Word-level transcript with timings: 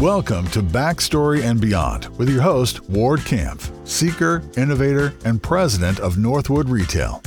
Welcome 0.00 0.46
to 0.48 0.60
Backstory 0.60 1.42
and 1.42 1.58
Beyond 1.58 2.08
with 2.18 2.28
your 2.28 2.42
host, 2.42 2.86
Ward 2.90 3.24
Kampf, 3.24 3.72
seeker, 3.84 4.42
innovator, 4.58 5.14
and 5.24 5.42
president 5.42 6.00
of 6.00 6.18
Northwood 6.18 6.68
Retail. 6.68 7.22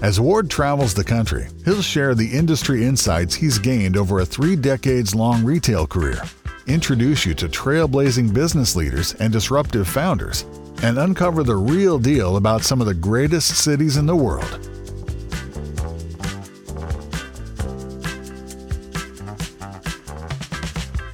As 0.00 0.20
Ward 0.20 0.48
travels 0.48 0.94
the 0.94 1.02
country, 1.02 1.48
he'll 1.64 1.82
share 1.82 2.14
the 2.14 2.30
industry 2.30 2.86
insights 2.86 3.34
he's 3.34 3.58
gained 3.58 3.96
over 3.96 4.20
a 4.20 4.24
three 4.24 4.54
decades 4.54 5.12
long 5.12 5.42
retail 5.42 5.88
career, 5.88 6.22
introduce 6.68 7.26
you 7.26 7.34
to 7.34 7.48
trailblazing 7.48 8.32
business 8.32 8.76
leaders 8.76 9.14
and 9.14 9.32
disruptive 9.32 9.88
founders, 9.88 10.42
and 10.84 10.98
uncover 10.98 11.42
the 11.42 11.56
real 11.56 11.98
deal 11.98 12.36
about 12.36 12.62
some 12.62 12.80
of 12.80 12.86
the 12.86 12.94
greatest 12.94 13.56
cities 13.56 13.96
in 13.96 14.06
the 14.06 14.14
world. 14.14 14.73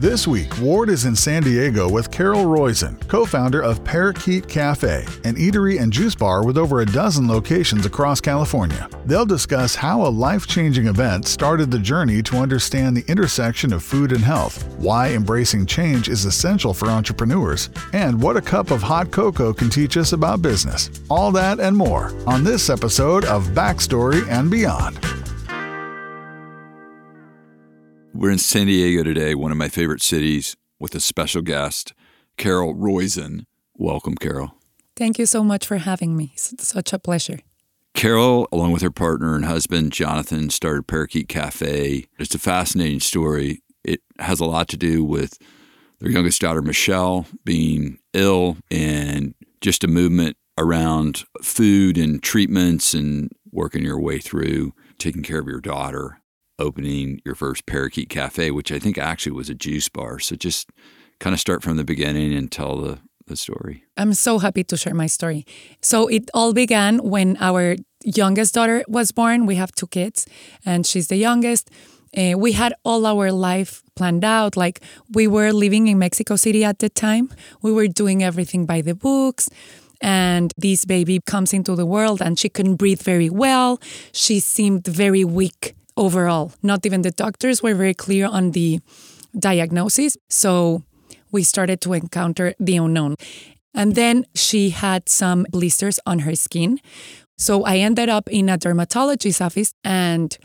This 0.01 0.27
week, 0.27 0.59
Ward 0.59 0.89
is 0.89 1.05
in 1.05 1.15
San 1.15 1.43
Diego 1.43 1.87
with 1.87 2.11
Carol 2.11 2.47
Roizen, 2.47 3.07
co 3.07 3.27
founder 3.27 3.61
of 3.61 3.85
Parakeet 3.85 4.49
Cafe, 4.49 5.05
an 5.25 5.35
eatery 5.35 5.79
and 5.79 5.93
juice 5.93 6.15
bar 6.15 6.43
with 6.43 6.57
over 6.57 6.81
a 6.81 6.87
dozen 6.87 7.29
locations 7.29 7.85
across 7.85 8.19
California. 8.19 8.89
They'll 9.05 9.27
discuss 9.27 9.75
how 9.75 10.07
a 10.07 10.09
life 10.09 10.47
changing 10.47 10.87
event 10.87 11.29
started 11.29 11.71
the 11.71 11.79
journey 11.79 12.23
to 12.23 12.39
understand 12.39 12.97
the 12.97 13.05
intersection 13.13 13.75
of 13.75 13.83
food 13.83 14.13
and 14.13 14.25
health, 14.25 14.65
why 14.79 15.11
embracing 15.11 15.67
change 15.67 16.09
is 16.09 16.25
essential 16.25 16.73
for 16.73 16.89
entrepreneurs, 16.89 17.69
and 17.93 18.23
what 18.23 18.39
a 18.39 18.41
cup 18.41 18.71
of 18.71 18.81
hot 18.81 19.11
cocoa 19.11 19.53
can 19.53 19.69
teach 19.69 19.99
us 19.99 20.15
about 20.15 20.41
business. 20.41 20.89
All 21.11 21.31
that 21.33 21.61
and 21.61 21.77
more 21.77 22.11
on 22.27 22.43
this 22.43 22.71
episode 22.71 23.27
of 23.27 23.49
Backstory 23.49 24.27
and 24.31 24.51
Beyond. 24.51 25.20
We're 28.13 28.33
in 28.33 28.39
San 28.39 28.67
Diego 28.67 29.05
today, 29.05 29.37
one 29.37 29.53
of 29.53 29.57
my 29.57 29.69
favorite 29.69 30.03
cities, 30.03 30.57
with 30.81 30.97
a 30.97 31.01
special 31.01 31.43
guest, 31.43 31.95
Carol 32.37 32.75
Roizen. 32.75 33.45
Welcome, 33.77 34.17
Carol. 34.17 34.57
Thank 34.97 35.19
you 35.19 35.27
so 35.27 35.45
much 35.45 35.65
for 35.67 35.77
having 35.77 36.17
me. 36.17 36.33
It's 36.35 36.67
such 36.67 36.93
a 36.93 36.99
pleasure. 36.99 37.39
Carol, 37.95 38.49
along 38.51 38.73
with 38.73 38.83
her 38.83 38.91
partner 38.91 39.37
and 39.37 39.45
husband, 39.45 39.93
Jonathan, 39.93 40.51
started 40.51 40.89
Parakeet 40.89 41.29
Cafe. 41.29 42.07
It's 42.19 42.35
a 42.35 42.39
fascinating 42.39 43.01
story. 43.01 43.63
It 43.85 44.01
has 44.19 44.41
a 44.41 44.45
lot 44.45 44.67
to 44.69 44.77
do 44.77 45.05
with 45.05 45.39
their 46.01 46.11
youngest 46.11 46.41
daughter, 46.41 46.63
Michelle, 46.63 47.27
being 47.45 48.01
ill 48.13 48.57
and 48.73 49.35
just 49.61 49.85
a 49.85 49.89
movement 49.89 50.37
around 50.59 51.25
food 51.43 51.97
and 51.97 52.21
treatments 52.23 52.93
and 52.93 53.31
working 53.53 53.85
your 53.85 54.01
way 54.01 54.19
through 54.19 54.73
taking 54.99 55.23
care 55.23 55.39
of 55.39 55.47
your 55.47 55.61
daughter 55.61 56.20
opening 56.61 57.21
your 57.25 57.35
first 57.35 57.67
Parakeet 57.67 58.09
Cafe, 58.09 58.51
which 58.51 58.71
I 58.71 58.79
think 58.79 58.99
actually 58.99 59.33
was 59.33 59.51
a 59.51 59.55
juice 59.55 59.89
bar. 59.89 60.19
So 60.19 60.37
just 60.37 60.71
kind 61.19 61.35
of 61.35 61.41
start 61.41 61.63
from 61.63 61.77
the 61.77 61.85
beginning 61.85 62.35
and 62.35 62.51
tell 62.53 62.77
the, 62.77 62.99
the 63.27 63.37
story. 63.37 63.85
I'm 63.97 64.15
so 64.15 64.39
happy 64.39 64.65
to 64.65 64.77
share 64.77 64.95
my 64.95 65.07
story. 65.07 65.45
So 65.83 66.07
it 66.09 66.31
all 66.35 66.53
began 66.53 66.99
when 66.99 67.37
our 67.41 67.77
youngest 68.05 68.55
daughter 68.55 68.85
was 68.89 69.13
born. 69.13 69.47
We 69.47 69.57
have 69.57 69.73
two 69.73 69.87
kids, 69.87 70.27
and 70.65 70.87
she's 70.87 71.09
the 71.09 71.17
youngest. 71.17 71.71
Uh, 72.17 72.35
we 72.37 72.53
had 72.53 72.75
all 72.85 73.07
our 73.07 73.31
life 73.31 73.83
planned 73.95 74.25
out. 74.25 74.57
Like 74.57 74.81
we 75.13 75.27
were 75.27 75.53
living 75.53 75.89
in 75.89 75.99
Mexico 75.99 76.37
City 76.37 76.65
at 76.65 76.81
the 76.81 76.89
time. 76.89 77.31
We 77.63 77.73
were 77.73 77.87
doing 77.87 78.23
everything 78.23 78.67
by 78.67 78.81
the 78.81 78.95
books. 78.95 79.49
And 80.03 80.53
this 80.57 80.85
baby 80.87 81.21
comes 81.27 81.53
into 81.53 81.77
the 81.77 81.85
world 81.85 82.23
and 82.23 82.39
she 82.39 82.49
couldn't 82.49 82.77
breathe 82.77 83.03
very 83.03 83.29
well. 83.29 83.79
She 84.13 84.41
seemed 84.41 84.87
very 84.87 85.25
weak 85.25 85.75
overall. 86.01 86.53
Not 86.63 86.85
even 86.87 87.03
the 87.03 87.13
doctors 87.13 87.63
were 87.63 87.75
very 87.75 87.95
clear 87.95 88.27
on 88.27 88.53
the 88.53 88.81
diagnosis. 89.39 90.17
So 90.29 90.83
we 91.31 91.45
started 91.45 91.81
to 91.83 91.93
encounter 91.93 92.55
the 92.59 92.79
unknown. 92.79 93.15
And 93.75 93.95
then 93.95 94.25
she 94.35 94.71
had 94.71 95.09
some 95.09 95.47
blisters 95.51 96.01
on 96.07 96.21
her 96.21 96.35
skin. 96.35 96.81
So 97.39 97.65
I 97.65 97.77
ended 97.77 98.09
up 98.09 98.29
in 98.29 98.49
a 98.49 98.59
dermatologist's 98.59 99.41
office 99.41 99.73
and 99.85 100.37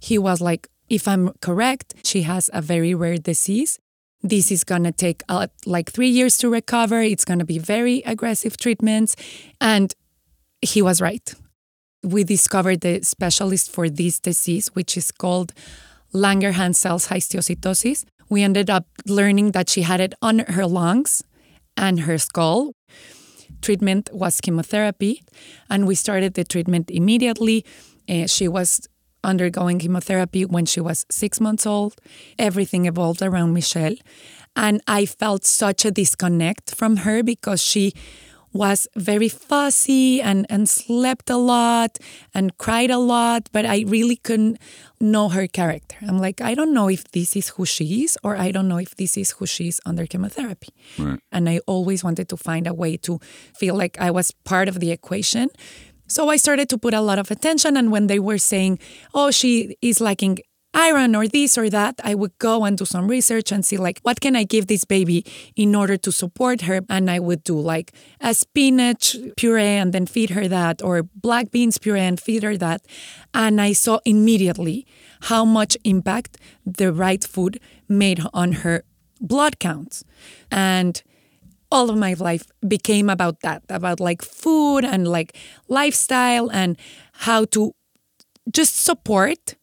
he 0.00 0.16
was 0.16 0.40
like, 0.40 0.68
if 0.88 1.06
I'm 1.08 1.32
correct, 1.40 1.94
she 2.04 2.22
has 2.22 2.48
a 2.52 2.62
very 2.62 2.94
rare 2.94 3.18
disease. 3.18 3.78
This 4.22 4.50
is 4.50 4.64
going 4.64 4.84
to 4.84 4.92
take 4.92 5.22
uh, 5.28 5.48
like 5.66 5.90
three 5.92 6.08
years 6.08 6.38
to 6.38 6.48
recover. 6.48 7.02
It's 7.02 7.24
going 7.24 7.40
to 7.40 7.44
be 7.44 7.58
very 7.58 8.02
aggressive 8.06 8.56
treatments. 8.56 9.16
And 9.60 9.92
he 10.62 10.80
was 10.80 11.00
right 11.02 11.34
we 12.04 12.24
discovered 12.24 12.80
the 12.82 13.02
specialist 13.02 13.70
for 13.70 13.88
this 13.88 14.20
disease, 14.20 14.68
which 14.74 14.96
is 14.96 15.10
called 15.10 15.52
Langerhans 16.14 16.76
cells 16.76 17.08
histiocytosis. 17.08 18.04
We 18.28 18.42
ended 18.42 18.70
up 18.70 18.86
learning 19.06 19.52
that 19.52 19.68
she 19.68 19.82
had 19.82 20.00
it 20.00 20.14
on 20.22 20.40
her 20.40 20.66
lungs 20.66 21.22
and 21.76 22.00
her 22.00 22.18
skull. 22.18 22.72
Treatment 23.62 24.10
was 24.12 24.40
chemotherapy, 24.40 25.22
and 25.70 25.86
we 25.86 25.94
started 25.94 26.34
the 26.34 26.44
treatment 26.44 26.90
immediately. 26.90 27.64
Uh, 28.08 28.26
she 28.26 28.46
was 28.46 28.86
undergoing 29.24 29.78
chemotherapy 29.78 30.44
when 30.44 30.66
she 30.66 30.80
was 30.80 31.06
six 31.10 31.40
months 31.40 31.66
old. 31.66 31.94
Everything 32.38 32.84
evolved 32.86 33.22
around 33.22 33.54
Michelle. 33.54 33.96
And 34.54 34.80
I 34.86 35.06
felt 35.06 35.44
such 35.44 35.84
a 35.84 35.90
disconnect 35.90 36.74
from 36.74 36.98
her 36.98 37.22
because 37.22 37.62
she 37.62 37.94
was 38.54 38.88
very 38.96 39.28
fussy 39.28 40.22
and, 40.22 40.46
and 40.48 40.68
slept 40.68 41.28
a 41.28 41.36
lot 41.36 41.98
and 42.32 42.56
cried 42.56 42.90
a 42.90 42.98
lot, 42.98 43.50
but 43.52 43.66
I 43.66 43.84
really 43.86 44.16
couldn't 44.16 44.58
know 45.00 45.28
her 45.28 45.46
character. 45.48 45.96
I'm 46.02 46.18
like, 46.18 46.40
I 46.40 46.54
don't 46.54 46.72
know 46.72 46.88
if 46.88 47.10
this 47.10 47.36
is 47.36 47.48
who 47.50 47.66
she 47.66 48.04
is, 48.04 48.16
or 48.22 48.36
I 48.36 48.52
don't 48.52 48.68
know 48.68 48.78
if 48.78 48.94
this 48.94 49.18
is 49.18 49.32
who 49.32 49.44
she 49.44 49.68
is 49.68 49.80
under 49.84 50.06
chemotherapy. 50.06 50.72
Right. 50.98 51.18
And 51.32 51.48
I 51.48 51.58
always 51.66 52.04
wanted 52.04 52.28
to 52.28 52.36
find 52.36 52.66
a 52.66 52.72
way 52.72 52.96
to 52.98 53.18
feel 53.58 53.74
like 53.74 54.00
I 54.00 54.10
was 54.12 54.30
part 54.44 54.68
of 54.68 54.78
the 54.78 54.92
equation. 54.92 55.50
So 56.06 56.28
I 56.28 56.36
started 56.36 56.68
to 56.68 56.78
put 56.78 56.94
a 56.94 57.00
lot 57.00 57.18
of 57.18 57.30
attention. 57.30 57.76
And 57.76 57.90
when 57.90 58.06
they 58.06 58.20
were 58.20 58.38
saying, 58.38 58.78
oh, 59.14 59.30
she 59.32 59.76
is 59.82 60.00
lacking 60.00 60.38
iron 60.74 61.14
or 61.14 61.26
this 61.28 61.56
or 61.56 61.70
that, 61.70 62.00
I 62.04 62.14
would 62.14 62.36
go 62.38 62.64
and 62.64 62.76
do 62.76 62.84
some 62.84 63.08
research 63.08 63.52
and 63.52 63.64
see 63.64 63.76
like 63.76 64.00
what 64.02 64.20
can 64.20 64.36
I 64.36 64.44
give 64.44 64.66
this 64.66 64.84
baby 64.84 65.24
in 65.56 65.74
order 65.74 65.96
to 65.96 66.12
support 66.12 66.62
her. 66.62 66.80
And 66.90 67.10
I 67.10 67.20
would 67.20 67.44
do 67.44 67.58
like 67.58 67.92
a 68.20 68.34
spinach 68.34 69.16
puree 69.36 69.62
and 69.62 69.92
then 69.92 70.06
feed 70.06 70.30
her 70.30 70.48
that, 70.48 70.82
or 70.82 71.02
black 71.02 71.50
beans 71.50 71.78
puree 71.78 72.00
and 72.00 72.20
feed 72.20 72.42
her 72.42 72.56
that. 72.56 72.82
And 73.32 73.60
I 73.60 73.72
saw 73.72 74.00
immediately 74.04 74.86
how 75.22 75.44
much 75.44 75.76
impact 75.84 76.38
the 76.66 76.92
right 76.92 77.24
food 77.24 77.60
made 77.88 78.20
on 78.34 78.52
her 78.64 78.84
blood 79.20 79.58
counts. 79.58 80.04
And 80.50 81.02
all 81.70 81.90
of 81.90 81.96
my 81.96 82.14
life 82.14 82.44
became 82.66 83.10
about 83.10 83.40
that, 83.40 83.62
about 83.68 84.00
like 84.00 84.22
food 84.22 84.84
and 84.84 85.08
like 85.08 85.36
lifestyle 85.68 86.50
and 86.50 86.76
how 87.12 87.46
to 87.46 87.74
just 88.52 88.76
support 88.76 89.56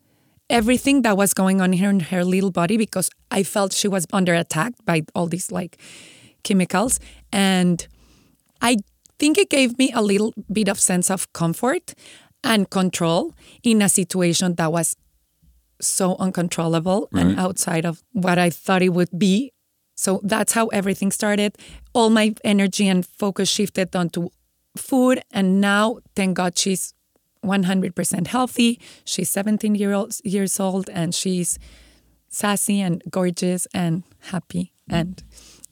everything 0.52 1.02
that 1.04 1.18
was 1.18 1.34
going 1.34 1.62
on 1.62 1.74
here 1.74 1.90
in 1.90 2.00
her 2.00 2.24
little 2.24 2.52
body 2.52 2.78
because 2.78 3.10
I 3.32 3.44
felt 3.44 3.74
she 3.74 3.88
was 3.88 4.06
under 4.14 4.34
attack 4.34 4.74
by 4.86 5.04
all 5.16 5.28
these 5.28 5.52
like 5.52 5.78
chemicals. 6.44 7.00
And 7.32 7.88
I 8.62 8.78
think 9.18 9.38
it 9.38 9.50
gave 9.50 9.78
me 9.78 9.92
a 9.94 10.02
little 10.02 10.34
bit 10.52 10.68
of 10.68 10.80
sense 10.80 11.10
of 11.10 11.32
comfort 11.34 11.94
and 12.44 12.70
control 12.70 13.34
in 13.64 13.82
a 13.82 13.90
situation 13.90 14.56
that 14.56 14.72
was 14.72 14.96
so 15.80 16.16
uncontrollable 16.18 17.08
right. 17.12 17.26
and 17.26 17.40
outside 17.40 17.86
of 17.86 18.04
what 18.12 18.38
I 18.38 18.50
thought 18.50 18.82
it 18.82 18.90
would 18.90 19.18
be. 19.18 19.54
So 19.96 20.20
that's 20.24 20.54
how 20.54 20.68
everything 20.68 21.12
started. 21.12 21.58
All 21.94 22.10
my 22.10 22.34
energy 22.44 22.88
and 22.88 23.06
focus 23.06 23.50
shifted 23.50 23.96
onto 23.96 24.30
food. 24.76 25.22
And 25.32 25.62
now, 25.62 26.00
thank 26.16 26.38
God, 26.38 26.58
she's 26.58 26.94
100% 27.44 28.28
healthy. 28.28 28.80
She's 29.04 29.30
17 29.30 29.76
year 29.76 29.94
old, 29.94 30.14
years 30.24 30.60
old 30.60 30.90
and 30.90 31.14
she's 31.14 31.60
sassy 32.30 32.80
and 32.80 33.04
gorgeous 33.10 33.68
and 33.74 34.04
happy 34.20 34.72
and 34.90 35.24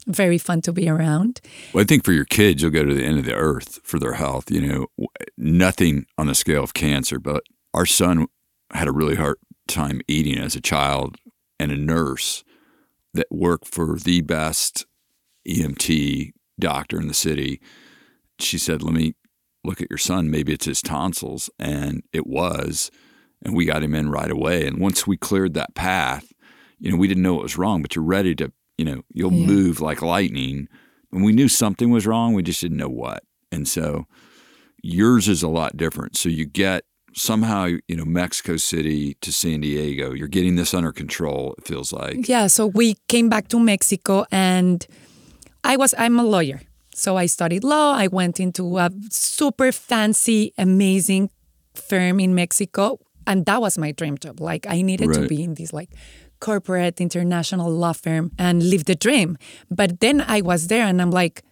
very 0.08 0.38
fun 0.38 0.62
to 0.62 0.74
be 0.74 0.90
around. 0.90 1.40
Well, 1.74 1.84
I 1.84 1.86
think 1.86 2.04
for 2.04 2.12
your 2.12 2.26
kids, 2.26 2.62
you'll 2.62 2.72
go 2.72 2.84
to 2.84 2.94
the 2.94 3.06
end 3.06 3.20
of 3.20 3.26
the 3.26 3.36
earth 3.36 3.80
for 3.84 4.00
their 4.00 4.14
health. 4.14 4.50
You 4.50 4.62
know, 4.62 5.08
nothing 5.38 6.06
on 6.18 6.28
the 6.28 6.36
scale 6.36 6.64
of 6.64 6.74
cancer, 6.74 7.20
but 7.20 7.44
our 7.74 7.86
son 7.86 8.28
had 8.72 8.88
a 8.88 8.92
really 8.92 9.16
hard 9.16 9.38
time 9.68 10.02
eating 10.08 10.38
as 10.38 10.56
a 10.56 10.62
child, 10.62 11.18
and 11.60 11.72
a 11.72 11.78
nurse 11.78 12.44
that 13.14 13.28
worked 13.30 13.68
for 13.68 13.98
the 13.98 14.22
best 14.22 14.86
ENT 15.46 15.90
doctor 16.60 17.00
in 17.00 17.08
the 17.08 17.14
city. 17.14 17.62
She 18.40 18.58
said, 18.58 18.82
Let 18.82 18.94
me 18.94 19.16
look 19.64 19.82
at 19.82 19.90
your 19.90 19.98
son, 19.98 20.32
maybe 20.32 20.54
it's 20.54 20.66
his 20.66 20.82
tonsils. 20.82 21.50
And 21.60 22.04
it 22.14 22.28
was. 22.28 22.92
And 23.42 23.56
we 23.56 23.66
got 23.66 23.84
him 23.84 23.96
in 23.96 24.10
right 24.10 24.32
away. 24.32 24.66
And 24.66 24.80
once 24.80 25.08
we 25.08 25.18
cleared 25.18 25.54
that 25.54 25.76
path, 25.76 26.32
you 26.80 26.92
know, 26.92 26.98
we 26.98 27.08
didn't 27.08 27.24
know 27.24 27.34
what 27.34 27.44
was 27.44 27.58
wrong, 27.58 27.82
but 27.82 27.96
you're 27.96 28.04
ready 28.04 28.36
to, 28.36 28.52
you 28.78 28.86
know, 28.86 29.02
you'll 29.14 29.34
yeah. 29.34 29.48
move 29.48 29.82
like 29.82 30.02
lightning. 30.02 30.68
And 31.12 31.24
we 31.24 31.32
knew 31.32 31.48
something 31.48 31.90
was 31.90 32.06
wrong, 32.06 32.34
we 32.34 32.44
just 32.44 32.62
didn't 32.62 32.78
know 32.78 32.90
what. 32.90 33.24
And 33.52 33.68
so 33.68 34.06
yours 34.82 35.28
is 35.28 35.44
a 35.44 35.48
lot 35.48 35.78
different. 35.78 36.18
So 36.18 36.30
you 36.30 36.46
get 36.46 36.84
somehow, 37.14 37.70
you 37.88 37.96
know, 37.96 38.06
Mexico 38.06 38.58
City 38.58 39.16
to 39.22 39.32
San 39.32 39.62
Diego, 39.62 40.14
you're 40.14 40.28
getting 40.28 40.56
this 40.56 40.74
under 40.74 40.92
control, 40.92 41.56
it 41.58 41.66
feels 41.66 41.92
like. 41.92 42.28
Yeah, 42.28 42.48
so 42.48 42.68
we 42.68 42.96
came 43.08 43.30
back 43.30 43.48
to 43.50 43.60
Mexico 43.60 44.26
and 44.32 44.86
I 45.64 45.78
was 45.78 45.94
I'm 45.98 46.20
a 46.20 46.24
lawyer. 46.24 46.62
So 47.00 47.16
I 47.16 47.28
studied 47.28 47.64
law. 47.64 47.94
I 47.94 48.08
went 48.08 48.40
into 48.40 48.78
a 48.78 48.92
super 49.10 49.72
fancy, 49.72 50.54
amazing 50.58 51.30
firm 51.74 52.20
in 52.20 52.36
Mexico 52.36 53.00
and 53.30 53.46
that 53.46 53.62
was 53.62 53.78
my 53.78 53.92
dream 53.92 54.18
job. 54.18 54.42
Like 54.42 54.66
I 54.68 54.82
needed 54.82 55.10
right. 55.10 55.22
to 55.22 55.28
be 55.28 55.44
in 55.44 55.54
this 55.54 55.72
like 55.72 55.92
corporate 56.40 57.00
international 57.00 57.72
law 57.72 57.94
firm 57.94 58.32
and 58.40 58.64
live 58.64 58.86
the 58.86 58.96
dream. 58.96 59.38
But 59.70 60.00
then 60.00 60.22
I 60.22 60.42
was 60.42 60.68
there 60.68 60.86
and 60.86 61.02
I'm 61.02 61.12
like 61.12 61.44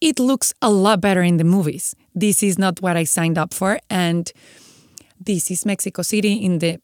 it 0.00 0.18
looks 0.18 0.52
a 0.60 0.70
lot 0.70 1.00
better 1.00 1.22
in 1.22 1.36
the 1.36 1.44
movies. 1.44 1.94
This 2.14 2.42
is 2.42 2.58
not 2.58 2.80
what 2.82 2.96
I 2.96 3.04
signed 3.04 3.38
up 3.38 3.54
for. 3.54 3.78
And 3.88 4.30
this 5.20 5.50
is 5.50 5.64
Mexico 5.64 6.02
City 6.02 6.32
in 6.32 6.58
the 6.58 6.80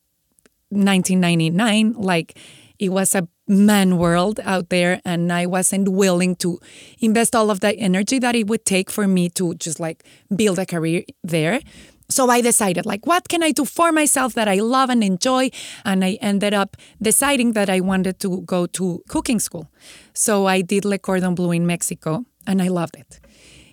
1999. 0.69 1.95
Like 1.95 2.39
it 2.79 2.91
was 2.91 3.15
a 3.15 3.27
man 3.51 3.99
world 3.99 4.41
out 4.45 4.69
there, 4.69 5.01
and 5.05 5.33
I 5.33 5.45
wasn't 5.47 5.89
willing 5.89 6.37
to 6.37 6.61
invest 7.01 7.35
all 7.35 7.51
of 7.51 7.61
the 7.61 7.75
energy 7.77 8.19
that 8.21 8.37
it 8.37 8.47
would 8.47 8.65
take 8.65 8.91
for 8.91 9.09
me 9.09 9.29
to 9.31 9.55
just 9.57 9.81
like 9.81 10.05
build 10.35 10.59
a 10.59 10.65
career 10.65 11.03
there. 11.25 11.61
So 12.09 12.29
I 12.29 12.41
decided, 12.41 12.87
like, 12.87 13.07
what 13.07 13.29
can 13.29 13.43
I 13.43 13.53
do 13.53 13.65
for 13.65 13.93
myself 13.93 14.35
that 14.35 14.49
I 14.49 14.57
love 14.57 14.91
and 14.91 15.05
enjoy? 15.05 15.51
And 15.85 16.05
I 16.05 16.19
ended 16.21 16.55
up 16.55 16.77
deciding 17.01 17.53
that 17.53 17.71
I 17.71 17.81
wanted 17.81 18.19
to 18.21 18.41
go 18.43 18.67
to 18.67 19.03
cooking 19.09 19.39
school. 19.39 19.71
So 20.13 20.47
I 20.47 20.61
did 20.61 20.85
Le 20.85 20.99
Cordon 20.99 21.35
Bleu 21.37 21.53
in 21.53 21.67
Mexico 21.67 22.25
and 22.49 22.61
I 22.61 22.69
loved 22.69 22.97
it. 22.97 23.21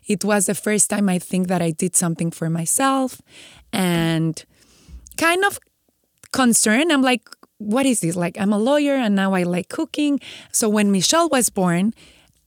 It 0.06 0.24
was 0.24 0.45
the 0.45 0.53
first 0.53 0.89
time 0.89 1.09
I 1.09 1.18
think 1.19 1.47
that 1.47 1.62
I 1.62 1.71
did 1.71 1.95
something 1.95 2.29
for 2.29 2.50
myself 2.50 3.21
and 3.74 4.45
kind 5.18 5.44
of 5.44 5.59
concerned. 6.31 6.94
I'm 6.94 7.01
like, 7.01 7.27
what 7.57 7.86
is 7.86 8.01
this? 8.01 8.15
Like, 8.15 8.39
I'm 8.39 8.54
a 8.54 8.57
lawyer 8.57 8.95
and 8.95 9.15
now 9.15 9.33
I 9.33 9.44
like 9.44 9.69
cooking. 9.69 10.19
So 10.51 10.69
when 10.69 10.92
Michelle 10.92 11.30
was 11.30 11.50
born, 11.50 11.94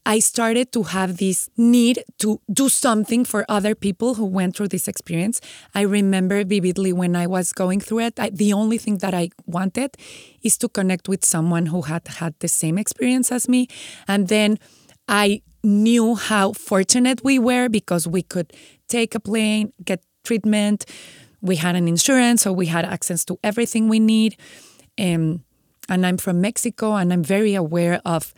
I 0.05 0.17
started 0.19 0.71
to 0.73 0.83
have 0.83 1.17
this 1.17 1.49
need 1.57 2.03
to 2.19 2.41
do 2.51 2.69
something 2.69 3.23
for 3.23 3.45
other 3.47 3.75
people 3.75 4.15
who 4.15 4.25
went 4.25 4.55
through 4.55 4.69
this 4.69 4.87
experience. 4.87 5.39
I 5.75 5.81
remember 5.81 6.43
vividly 6.43 6.91
when 6.91 7.15
I 7.15 7.27
was 7.27 7.53
going 7.53 7.81
through 7.81 7.99
it, 7.99 8.19
I, 8.19 8.29
the 8.31 8.53
only 8.53 8.79
thing 8.79 8.97
that 8.97 9.13
I 9.13 9.29
wanted 9.45 9.95
is 10.41 10.57
to 10.57 10.69
connect 10.69 11.07
with 11.07 11.23
someone 11.23 11.67
who 11.67 11.83
had 11.83 12.07
had 12.07 12.33
the 12.39 12.47
same 12.47 12.79
experience 12.79 13.31
as 13.31 13.47
me. 13.47 13.67
And 14.07 14.27
then 14.27 14.57
I 15.07 15.43
knew 15.63 16.15
how 16.15 16.53
fortunate 16.53 17.23
we 17.23 17.37
were 17.37 17.69
because 17.69 18.07
we 18.07 18.23
could 18.23 18.53
take 18.87 19.13
a 19.13 19.19
plane, 19.19 19.71
get 19.85 20.03
treatment. 20.23 20.85
We 21.41 21.57
had 21.57 21.75
an 21.75 21.87
insurance, 21.87 22.43
so 22.43 22.53
we 22.53 22.67
had 22.67 22.85
access 22.85 23.23
to 23.25 23.37
everything 23.43 23.87
we 23.87 23.99
need. 23.99 24.35
Um, 24.99 25.43
and 25.89 26.05
I'm 26.05 26.17
from 26.17 26.41
Mexico, 26.41 26.95
and 26.95 27.11
I'm 27.11 27.23
very 27.23 27.55
aware 27.55 28.01
of 28.05 28.33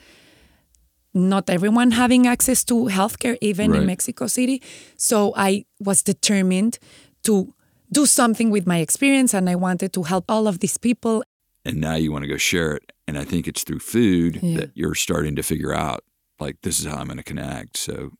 not 1.13 1.49
everyone 1.49 1.91
having 1.91 2.25
access 2.25 2.63
to 2.65 2.87
healthcare, 2.87 3.37
even 3.41 3.71
right. 3.71 3.81
in 3.81 3.85
Mexico 3.85 4.27
City. 4.27 4.61
So 4.97 5.33
I 5.35 5.65
was 5.79 6.01
determined 6.01 6.79
to 7.23 7.53
do 7.91 8.05
something 8.05 8.49
with 8.49 8.65
my 8.65 8.77
experience, 8.77 9.33
and 9.33 9.49
I 9.49 9.55
wanted 9.55 9.93
to 9.93 10.03
help 10.03 10.25
all 10.29 10.47
of 10.47 10.59
these 10.59 10.77
people. 10.77 11.23
And 11.65 11.79
now 11.79 11.95
you 11.95 12.11
want 12.11 12.23
to 12.23 12.29
go 12.29 12.37
share 12.37 12.75
it. 12.75 12.91
And 13.07 13.17
I 13.17 13.23
think 13.23 13.47
it's 13.47 13.63
through 13.63 13.79
food 13.79 14.39
yeah. 14.41 14.59
that 14.59 14.71
you're 14.73 14.95
starting 14.95 15.35
to 15.35 15.43
figure 15.43 15.73
out 15.73 16.03
like 16.39 16.57
this 16.63 16.79
is 16.79 16.85
how 16.85 16.97
I'm 16.97 17.07
going 17.07 17.17
to 17.17 17.23
connect. 17.23 17.77
So 17.77 18.11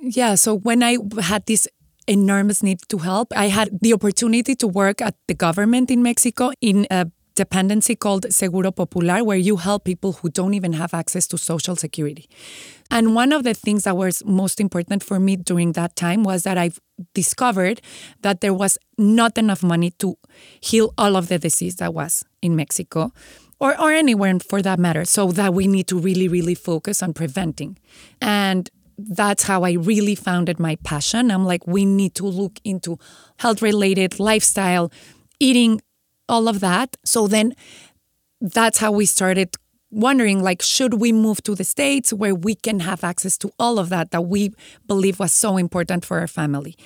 yeah, 0.00 0.34
so 0.34 0.54
when 0.54 0.82
I 0.82 0.98
had 1.20 1.46
this 1.46 1.68
enormous 2.06 2.62
need 2.62 2.80
to 2.88 2.98
help, 2.98 3.32
I 3.36 3.48
had 3.48 3.78
the 3.80 3.92
opportunity 3.92 4.54
to 4.56 4.66
work 4.66 5.00
at 5.00 5.14
the 5.26 5.34
government 5.34 5.90
in 5.90 6.02
Mexico 6.02 6.52
in 6.60 6.86
a 6.90 7.10
dependency 7.38 7.94
called 7.94 8.26
Seguro 8.30 8.70
Popular, 8.72 9.24
where 9.24 9.38
you 9.38 9.56
help 9.56 9.84
people 9.84 10.12
who 10.12 10.28
don't 10.28 10.54
even 10.54 10.72
have 10.74 10.92
access 10.92 11.26
to 11.28 11.38
Social 11.38 11.76
Security. 11.76 12.28
And 12.90 13.14
one 13.14 13.32
of 13.32 13.44
the 13.44 13.54
things 13.54 13.84
that 13.84 13.96
was 13.96 14.24
most 14.24 14.60
important 14.60 15.02
for 15.04 15.20
me 15.20 15.36
during 15.36 15.72
that 15.72 15.94
time 15.94 16.24
was 16.24 16.42
that 16.42 16.58
I 16.58 16.72
discovered 17.14 17.80
that 18.22 18.40
there 18.40 18.52
was 18.52 18.76
not 18.98 19.38
enough 19.38 19.62
money 19.62 19.90
to 20.02 20.16
heal 20.60 20.92
all 20.98 21.16
of 21.16 21.28
the 21.28 21.38
disease 21.38 21.76
that 21.76 21.94
was 21.94 22.24
in 22.42 22.56
Mexico 22.56 23.12
or, 23.60 23.80
or 23.80 23.92
anywhere 23.92 24.38
for 24.40 24.60
that 24.62 24.78
matter. 24.78 25.04
So 25.04 25.30
that 25.32 25.54
we 25.54 25.66
need 25.66 25.86
to 25.88 25.98
really, 25.98 26.28
really 26.28 26.56
focus 26.56 27.02
on 27.02 27.14
preventing. 27.14 27.78
And 28.20 28.68
that's 28.98 29.44
how 29.44 29.62
I 29.62 29.72
really 29.72 30.16
founded 30.16 30.58
my 30.58 30.76
passion. 30.82 31.30
I'm 31.30 31.46
like, 31.46 31.66
we 31.68 31.84
need 31.84 32.16
to 32.16 32.26
look 32.26 32.58
into 32.64 32.98
health 33.38 33.62
related 33.62 34.18
lifestyle, 34.18 34.90
eating, 35.38 35.80
all 36.28 36.48
of 36.48 36.60
that. 36.60 36.96
So 37.04 37.26
then 37.26 37.54
that's 38.40 38.78
how 38.78 38.92
we 38.92 39.06
started 39.06 39.56
wondering 39.90 40.42
like 40.42 40.60
should 40.60 40.94
we 40.94 41.12
move 41.12 41.42
to 41.42 41.54
the 41.54 41.64
states 41.64 42.12
where 42.12 42.34
we 42.34 42.54
can 42.54 42.80
have 42.80 43.02
access 43.02 43.38
to 43.38 43.50
all 43.58 43.78
of 43.78 43.88
that 43.88 44.10
that 44.10 44.20
we 44.22 44.52
believe 44.86 45.18
was 45.18 45.32
so 45.32 45.56
important 45.56 46.04
for 46.04 46.18
our 46.18 46.26
family 46.26 46.76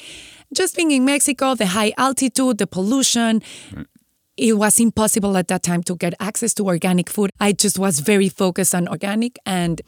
just 0.54 0.76
being 0.76 0.92
in 0.92 1.04
mexico 1.04 1.56
the 1.56 1.66
high 1.66 1.92
altitude 1.98 2.58
the 2.58 2.66
pollution 2.66 3.42
it 4.36 4.54
was 4.54 4.80
impossible 4.80 5.36
at 5.36 5.48
that 5.48 5.62
time 5.62 5.82
to 5.82 5.94
get 5.94 6.14
access 6.18 6.54
to 6.54 6.66
organic 6.66 7.10
food. 7.10 7.30
I 7.38 7.52
just 7.52 7.78
was 7.78 8.00
very 8.00 8.28
focused 8.30 8.74
on 8.74 8.88
organic. 8.88 9.38
And 9.44 9.82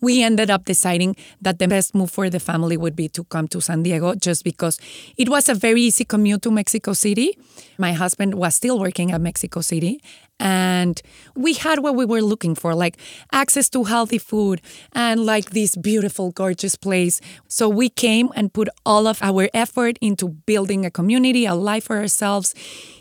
we 0.00 0.22
ended 0.22 0.50
up 0.50 0.66
deciding 0.66 1.16
that 1.40 1.58
the 1.58 1.66
best 1.66 1.94
move 1.94 2.10
for 2.10 2.28
the 2.28 2.40
family 2.40 2.76
would 2.76 2.94
be 2.94 3.08
to 3.10 3.24
come 3.24 3.48
to 3.48 3.60
San 3.60 3.82
Diego 3.82 4.14
just 4.14 4.44
because 4.44 4.78
it 5.16 5.28
was 5.28 5.48
a 5.48 5.54
very 5.54 5.82
easy 5.82 6.04
commute 6.04 6.42
to 6.42 6.50
Mexico 6.50 6.92
City. 6.92 7.38
My 7.78 7.92
husband 7.92 8.34
was 8.34 8.54
still 8.54 8.78
working 8.78 9.12
at 9.12 9.20
Mexico 9.20 9.62
City 9.62 10.00
and 10.38 11.00
we 11.34 11.54
had 11.54 11.78
what 11.78 11.94
we 11.94 12.04
were 12.04 12.20
looking 12.20 12.54
for 12.54 12.74
like 12.74 12.98
access 13.32 13.70
to 13.70 13.84
healthy 13.84 14.18
food 14.18 14.60
and 14.92 15.24
like 15.24 15.50
this 15.50 15.76
beautiful 15.76 16.30
gorgeous 16.30 16.76
place 16.76 17.20
so 17.48 17.68
we 17.68 17.88
came 17.88 18.28
and 18.36 18.52
put 18.52 18.68
all 18.84 19.06
of 19.06 19.22
our 19.22 19.48
effort 19.54 19.96
into 20.00 20.28
building 20.28 20.84
a 20.84 20.90
community 20.90 21.46
a 21.46 21.54
life 21.54 21.84
for 21.84 21.96
ourselves 21.96 22.54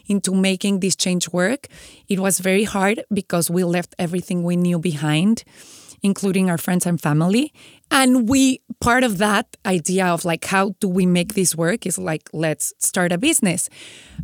into 0.07 0.33
making 0.33 0.79
this 0.79 0.95
change 0.95 1.29
work 1.29 1.67
it 2.07 2.19
was 2.19 2.39
very 2.39 2.63
hard 2.63 3.03
because 3.13 3.49
we 3.49 3.63
left 3.63 3.95
everything 3.97 4.43
we 4.43 4.55
knew 4.55 4.79
behind 4.79 5.43
including 6.01 6.49
our 6.49 6.57
friends 6.57 6.85
and 6.85 7.01
family 7.01 7.53
and 7.89 8.29
we 8.29 8.59
part 8.79 9.03
of 9.03 9.17
that 9.17 9.57
idea 9.65 10.05
of 10.05 10.25
like 10.25 10.45
how 10.45 10.73
do 10.79 10.87
we 10.87 11.05
make 11.05 11.33
this 11.33 11.55
work 11.55 11.85
is 11.85 11.97
like 11.97 12.29
let's 12.33 12.73
start 12.79 13.11
a 13.11 13.17
business 13.17 13.69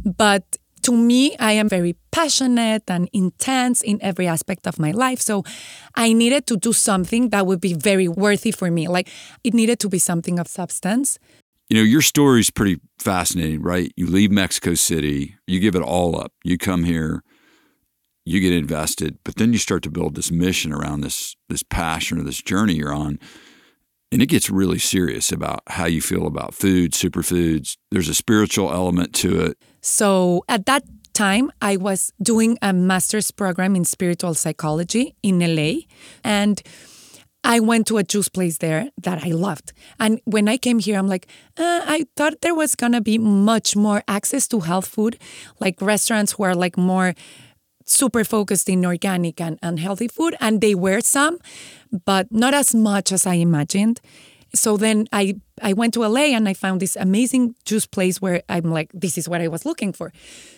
but 0.04 0.58
to 0.84 0.92
me, 0.92 1.36
I 1.40 1.54
am 1.54 1.70
very 1.70 1.96
passionate 2.12 2.84
and 2.90 3.10
intense 3.14 3.82
in 3.82 4.00
every 4.02 4.28
aspect 4.28 4.68
of 4.68 4.80
my 4.80 4.92
life. 4.92 5.22
So 5.22 5.44
I 5.96 6.14
needed 6.14 6.46
to 6.48 6.58
do 6.58 6.74
something 6.74 7.30
that 7.30 7.46
would 7.46 7.62
be 7.62 7.74
very 7.74 8.08
worthy 8.08 8.52
for 8.52 8.72
me. 8.72 8.88
Like 8.88 9.10
it 9.44 9.54
needed 9.54 9.80
to 9.82 9.90
be 9.90 10.00
something 10.00 10.40
of 10.40 10.48
substance. 10.48 11.20
You 11.72 11.78
know, 11.78 11.84
your 11.84 12.02
story 12.02 12.42
is 12.42 12.50
pretty 12.50 12.82
fascinating, 13.00 13.62
right? 13.62 13.94
You 13.96 14.06
leave 14.06 14.30
Mexico 14.30 14.74
City, 14.74 15.38
you 15.48 15.62
give 15.62 15.74
it 15.74 15.82
all 15.82 16.20
up, 16.20 16.34
you 16.44 16.58
come 16.58 16.84
here, 16.84 17.24
you 18.26 18.42
get 18.42 18.52
invested, 18.52 19.18
but 19.24 19.38
then 19.38 19.54
you 19.54 19.58
start 19.58 19.82
to 19.84 19.90
build 19.90 20.16
this 20.16 20.32
mission 20.32 20.74
around 20.74 21.00
this 21.00 21.38
this 21.48 21.64
passion 21.64 22.20
or 22.20 22.24
this 22.24 22.42
journey 22.42 22.74
you're 22.74 22.94
on. 22.94 23.20
And 24.12 24.22
it 24.22 24.26
gets 24.26 24.50
really 24.50 24.80
serious 24.80 25.32
about 25.32 25.62
how 25.68 25.86
you 25.86 26.02
feel 26.02 26.28
about 26.28 26.54
food, 26.54 26.92
superfoods. 26.92 27.78
There's 27.90 28.10
a 28.10 28.16
spiritual 28.16 28.74
element 28.74 29.16
to 29.24 29.40
it. 29.40 29.58
So 29.80 30.44
at 30.50 30.66
that 30.66 30.84
time, 31.14 31.54
I 31.62 31.78
was 31.78 32.12
doing 32.22 32.58
a 32.62 32.74
master's 32.74 33.32
program 33.32 33.78
in 33.78 33.86
spiritual 33.86 34.34
psychology 34.34 35.16
in 35.24 35.40
LA. 35.40 35.84
And 36.22 36.62
I 37.44 37.60
went 37.60 37.88
to 37.88 37.98
a 37.98 38.04
juice 38.04 38.30
place 38.30 38.60
there 38.60 38.90
that 39.02 39.24
I 39.24 39.32
loved. 39.32 39.74
And 40.00 40.22
when 40.26 40.48
I 40.48 40.58
came 40.58 40.80
here, 40.80 40.98
I'm 40.98 41.08
like, 41.08 41.28
uh, 41.58 41.82
I 41.86 42.06
thought 42.16 42.42
there 42.42 42.56
was 42.56 42.76
going 42.76 42.92
to 42.92 43.02
be 43.02 43.18
much 43.18 43.76
more 43.76 44.04
access 44.08 44.48
to 44.50 44.60
health 44.60 44.88
food, 44.88 45.18
like 45.60 45.82
restaurants 45.82 46.34
who 46.34 46.44
are 46.44 46.56
like 46.56 46.78
more 46.78 47.14
super 47.86 48.24
focused 48.24 48.70
in 48.70 48.86
organic 48.86 49.42
and, 49.42 49.58
and 49.62 49.80
healthy 49.80 50.08
food. 50.08 50.36
And 50.40 50.62
they 50.62 50.76
were 50.76 51.02
some, 51.02 51.40
but 52.06 52.32
not 52.32 52.54
as 52.54 52.76
much 52.76 53.12
as 53.12 53.26
I 53.26 53.36
imagined. 53.36 54.02
So 54.54 54.78
then 54.78 55.08
I 55.14 55.36
I 55.62 55.74
went 55.74 55.94
to 55.94 56.02
LA 56.02 56.36
and 56.36 56.50
I 56.50 56.54
found 56.54 56.82
this 56.82 56.96
amazing 56.96 57.56
juice 57.66 57.86
place 57.86 58.22
where 58.22 58.42
I'm 58.50 58.72
like, 58.72 58.90
this 58.94 59.18
is 59.18 59.30
what 59.30 59.42
I 59.42 59.48
was 59.48 59.66
looking 59.66 59.94
for. 59.94 60.12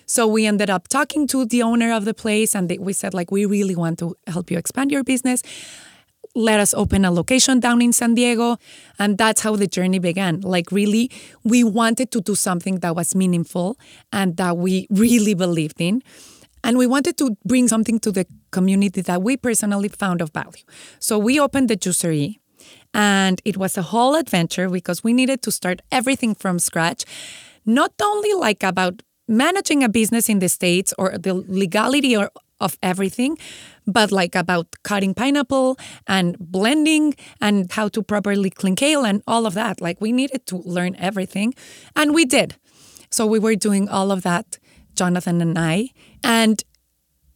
So 0.06 0.25
we 0.25 0.46
ended 0.48 0.70
up 0.70 0.88
talking 0.88 1.28
to 1.28 1.46
the 1.46 1.62
owner 1.62 1.94
of 1.94 2.06
the 2.06 2.13
place 2.13 2.56
and 2.56 2.70
they, 2.70 2.78
we 2.78 2.94
said 2.94 3.13
like, 3.13 3.30
we 3.30 3.46
really 3.46 3.75
want 3.75 4.00
to 4.00 4.16
help 4.28 4.50
you 4.50 4.58
expand 4.58 4.92
your 4.92 5.04
business. 5.04 5.44
Let 6.36 6.60
us 6.60 6.74
open 6.74 7.06
a 7.06 7.12
location 7.12 7.60
down 7.60 7.82
in 7.82 7.94
San 7.94 8.16
Diego. 8.16 8.58
And 8.98 9.18
that's 9.18 9.42
how 9.42 9.56
the 9.56 9.68
journey 9.68 10.00
began. 10.00 10.42
Like, 10.42 10.72
really, 10.72 11.12
we 11.44 11.63
wanted 11.63 12.12
to 12.12 12.22
do 12.22 12.36
something 12.36 12.80
that 12.80 12.96
was 12.96 13.13
meaningful 13.16 13.78
and 14.12 14.38
that 14.38 14.58
we 14.58 14.88
really 14.90 15.36
believed 15.36 15.80
in. 15.80 16.02
And 16.63 16.78
we 16.78 16.88
wanted 16.88 17.18
to 17.18 17.38
bring 17.46 17.68
something 17.68 18.00
to 18.00 18.12
the 18.12 18.25
community 18.52 19.02
that 19.02 19.22
we 19.22 19.38
personally 19.38 19.90
found 19.90 20.22
of 20.22 20.32
value. 20.32 20.63
So 21.00 21.20
we 21.20 21.40
opened 21.40 21.70
the 21.70 21.75
juicery 21.75 22.40
and 22.94 23.42
it 23.44 23.58
was 23.58 23.78
a 23.78 23.82
whole 23.82 24.16
adventure 24.16 24.70
because 24.70 25.04
we 25.04 25.13
needed 25.13 25.42
to 25.44 25.52
start 25.52 25.82
everything 25.92 26.36
from 26.36 26.60
scratch, 26.60 27.04
not 27.66 27.92
only 28.02 28.34
like 28.34 28.63
about 28.63 29.02
managing 29.28 29.84
a 29.84 29.90
business 29.90 30.30
in 30.30 30.40
the 30.40 30.50
States 30.50 30.94
or 30.98 31.18
the 31.18 31.34
legality 31.34 32.16
or, 32.16 32.30
of 32.63 32.77
everything, 32.82 33.38
but 33.86 34.12
like 34.12 34.36
about 34.36 34.67
cutting 34.84 35.13
pineapple 35.13 35.77
and 36.08 36.38
blending 36.39 37.15
and 37.41 37.72
how 37.72 37.89
to 37.89 38.01
properly 38.01 38.50
clean 38.50 38.75
kale 38.75 39.05
and 39.05 39.22
all 39.27 39.46
of 39.46 39.53
that. 39.53 39.82
Like 39.82 40.01
we 40.01 40.12
needed 40.12 40.46
to 40.48 40.58
learn 40.58 40.96
everything. 40.98 41.53
And 41.96 42.13
we 42.13 42.25
did. 42.25 42.55
So 43.12 43.27
we 43.27 43.39
were 43.39 43.55
doing 43.55 43.89
all 43.89 44.12
of 44.12 44.24
that, 44.24 44.58
Jonathan 44.96 45.41
and 45.41 45.58
I. 45.58 45.89
And 46.24 46.63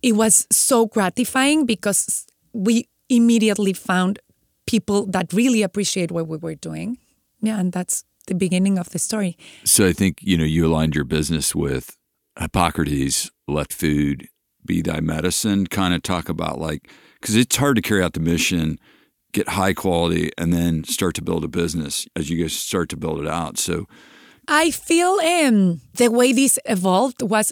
it 0.02 0.16
was 0.16 0.48
so 0.52 0.86
gratifying 0.86 1.66
because 1.66 2.26
we 2.54 2.88
immediately 3.10 3.74
found 3.74 4.20
people 4.66 5.06
that 5.08 5.34
really 5.34 5.64
appreciate 5.64 6.12
what 6.12 6.28
we 6.28 6.38
were 6.38 6.56
doing. 6.56 6.98
Yeah, 7.42 7.60
and 7.60 7.72
that's 7.72 8.04
the 8.28 8.36
beginning 8.36 8.78
of 8.78 8.90
the 8.90 9.00
story. 9.00 9.38
So 9.64 9.88
I 9.88 9.94
think, 9.94 10.20
you 10.22 10.38
know, 10.38 10.44
you 10.44 10.66
aligned 10.68 10.96
your 10.96 11.06
business 11.06 11.56
with 11.56 11.96
Hippocrates, 12.40 13.32
left 13.48 13.74
food 13.74 14.28
be 14.68 14.82
thy 14.82 15.00
medicine, 15.00 15.66
kind 15.66 15.94
of 15.94 16.04
talk 16.04 16.30
about 16.30 16.60
like, 16.60 16.92
because 17.20 17.36
it's 17.36 17.56
hard 17.56 17.76
to 17.78 17.82
carry 17.82 18.04
out 18.04 18.14
the 18.14 18.20
mission, 18.20 18.78
get 19.32 19.50
high 19.50 19.74
quality, 19.74 20.32
and 20.38 20.54
then 20.54 20.84
start 20.84 21.16
to 21.16 21.24
build 21.24 21.44
a 21.44 21.48
business 21.48 22.08
as 22.16 22.30
you 22.30 22.42
guys 22.42 22.54
start 22.54 22.90
to 22.90 22.98
build 22.98 23.20
it 23.20 23.28
out. 23.28 23.58
So 23.58 23.88
I 24.48 24.72
feel 24.72 25.20
um, 25.24 25.82
the 25.96 26.10
way 26.10 26.34
this 26.34 26.60
evolved 26.66 27.22
was 27.22 27.52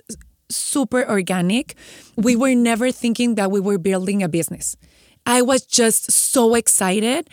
super 0.49 1.09
organic. 1.09 1.75
We 2.15 2.35
were 2.35 2.55
never 2.55 2.91
thinking 2.91 3.35
that 3.35 3.49
we 3.49 3.59
were 3.59 3.77
building 3.79 4.21
a 4.21 4.29
business. 4.29 4.77
I 5.25 5.41
was 5.41 5.65
just 5.65 6.11
so 6.11 6.53
excited 6.53 7.29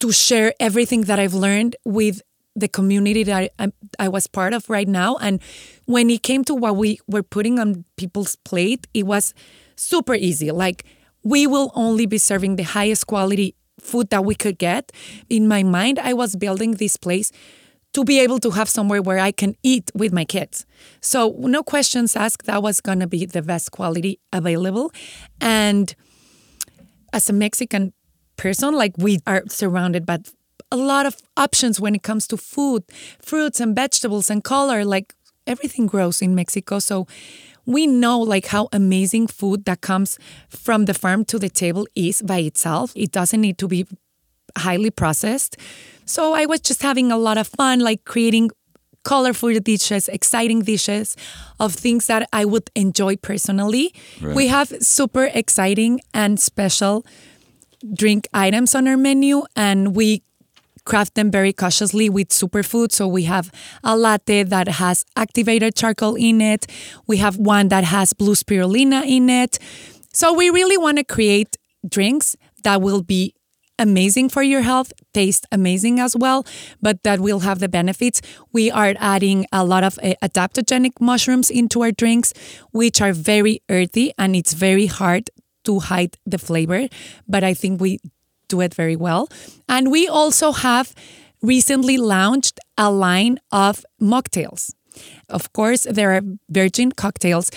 to 0.00 0.10
share 0.10 0.52
everything 0.58 1.02
that 1.02 1.20
I've 1.20 1.34
learned 1.34 1.76
with 1.84 2.20
the 2.54 2.68
community 2.68 3.22
that 3.24 3.52
I, 3.58 3.72
I, 3.98 4.08
was 4.08 4.26
part 4.26 4.52
of 4.52 4.68
right 4.68 4.88
now. 4.88 5.16
And 5.16 5.40
when 5.86 6.10
it 6.10 6.22
came 6.22 6.44
to 6.44 6.54
what 6.54 6.76
we 6.76 6.98
were 7.06 7.22
putting 7.22 7.58
on 7.58 7.84
people's 7.96 8.36
plate, 8.36 8.86
it 8.92 9.04
was 9.04 9.34
super 9.76 10.14
easy. 10.14 10.50
Like, 10.50 10.84
we 11.22 11.46
will 11.46 11.70
only 11.74 12.06
be 12.06 12.18
serving 12.18 12.56
the 12.56 12.64
highest 12.64 13.06
quality 13.06 13.54
food 13.80 14.10
that 14.10 14.24
we 14.24 14.34
could 14.34 14.58
get. 14.58 14.92
In 15.28 15.48
my 15.48 15.62
mind, 15.62 15.98
I 15.98 16.12
was 16.12 16.36
building 16.36 16.72
this 16.72 16.96
place 16.96 17.32
to 17.94 18.04
be 18.04 18.20
able 18.20 18.38
to 18.40 18.50
have 18.50 18.68
somewhere 18.68 19.02
where 19.02 19.18
I 19.18 19.32
can 19.32 19.54
eat 19.62 19.90
with 19.94 20.12
my 20.12 20.24
kids. 20.24 20.66
So, 21.00 21.34
no 21.38 21.62
questions 21.62 22.16
asked, 22.16 22.46
that 22.46 22.62
was 22.62 22.80
going 22.80 23.00
to 23.00 23.06
be 23.06 23.26
the 23.26 23.42
best 23.42 23.70
quality 23.70 24.18
available. 24.32 24.92
And 25.40 25.94
as 27.12 27.28
a 27.28 27.32
Mexican 27.32 27.92
person, 28.36 28.74
like 28.74 28.92
we 28.96 29.18
are 29.26 29.42
surrounded 29.48 30.06
by 30.06 30.18
a 30.72 30.76
lot 30.76 31.06
of 31.06 31.16
options 31.36 31.78
when 31.78 31.94
it 31.94 32.02
comes 32.02 32.26
to 32.28 32.36
food, 32.36 32.82
fruits 33.20 33.60
and 33.60 33.76
vegetables 33.76 34.30
and 34.30 34.42
color. 34.42 34.84
Like 34.84 35.14
everything 35.46 35.86
grows 35.86 36.22
in 36.22 36.34
Mexico. 36.34 36.78
So 36.78 37.06
we 37.66 37.86
know 37.86 38.18
like 38.18 38.46
how 38.46 38.68
amazing 38.72 39.28
food 39.28 39.64
that 39.66 39.80
comes 39.80 40.18
from 40.48 40.86
the 40.86 40.94
farm 40.94 41.24
to 41.26 41.38
the 41.38 41.48
table 41.48 41.86
is 41.94 42.22
by 42.22 42.38
itself. 42.38 42.92
It 42.96 43.12
doesn't 43.12 43.40
need 43.40 43.58
to 43.58 43.68
be 43.68 43.86
highly 44.56 44.90
processed. 44.90 45.56
So 46.04 46.34
I 46.34 46.46
was 46.46 46.60
just 46.60 46.82
having 46.82 47.12
a 47.12 47.18
lot 47.18 47.38
of 47.38 47.46
fun, 47.46 47.80
like 47.80 48.04
creating 48.04 48.50
colorful 49.04 49.52
dishes, 49.60 50.08
exciting 50.08 50.62
dishes 50.62 51.16
of 51.58 51.74
things 51.74 52.06
that 52.06 52.28
I 52.32 52.44
would 52.44 52.70
enjoy 52.74 53.16
personally. 53.16 53.94
Right. 54.20 54.36
We 54.36 54.48
have 54.48 54.68
super 54.80 55.30
exciting 55.34 56.00
and 56.14 56.40
special 56.40 57.04
drink 57.94 58.28
items 58.32 58.74
on 58.74 58.86
our 58.86 58.96
menu, 58.96 59.42
and 59.56 59.96
we 59.96 60.22
craft 60.84 61.14
them 61.14 61.30
very 61.30 61.52
cautiously 61.52 62.08
with 62.08 62.28
superfood. 62.28 62.92
So 62.92 63.06
we 63.06 63.24
have 63.24 63.50
a 63.84 63.96
latte 63.96 64.42
that 64.42 64.68
has 64.68 65.04
activated 65.16 65.74
charcoal 65.74 66.14
in 66.14 66.40
it. 66.40 66.66
We 67.06 67.18
have 67.18 67.36
one 67.36 67.68
that 67.68 67.84
has 67.84 68.12
blue 68.12 68.34
spirulina 68.34 69.06
in 69.06 69.30
it. 69.30 69.58
So 70.12 70.32
we 70.32 70.50
really 70.50 70.76
want 70.76 70.98
to 70.98 71.04
create 71.04 71.56
drinks 71.88 72.36
that 72.64 72.82
will 72.82 73.02
be 73.02 73.34
amazing 73.78 74.28
for 74.28 74.42
your 74.42 74.62
health, 74.62 74.92
taste 75.12 75.46
amazing 75.50 75.98
as 75.98 76.16
well, 76.16 76.46
but 76.80 77.02
that 77.02 77.20
will 77.20 77.40
have 77.40 77.58
the 77.58 77.68
benefits. 77.68 78.20
We 78.52 78.70
are 78.70 78.94
adding 78.98 79.46
a 79.52 79.64
lot 79.64 79.82
of 79.82 79.98
uh, 80.02 80.14
adaptogenic 80.22 81.00
mushrooms 81.00 81.50
into 81.50 81.82
our 81.82 81.90
drinks, 81.90 82.32
which 82.72 83.00
are 83.00 83.12
very 83.12 83.62
earthy 83.68 84.12
and 84.18 84.36
it's 84.36 84.52
very 84.52 84.86
hard 84.86 85.30
to 85.64 85.80
hide 85.80 86.16
the 86.26 86.38
flavor, 86.38 86.88
but 87.28 87.44
I 87.44 87.54
think 87.54 87.80
we 87.80 87.98
do 88.52 88.60
it 88.60 88.74
very 88.74 88.96
well. 88.96 89.28
And 89.68 89.90
we 89.90 90.02
also 90.08 90.52
have 90.52 90.94
recently 91.42 91.96
launched 91.96 92.56
a 92.76 92.88
line 92.90 93.38
of 93.50 93.84
mocktails. 94.00 94.72
Of 95.28 95.44
course, 95.54 95.86
there 95.90 96.10
are 96.16 96.20
virgin 96.50 96.92
cocktails, 96.92 97.50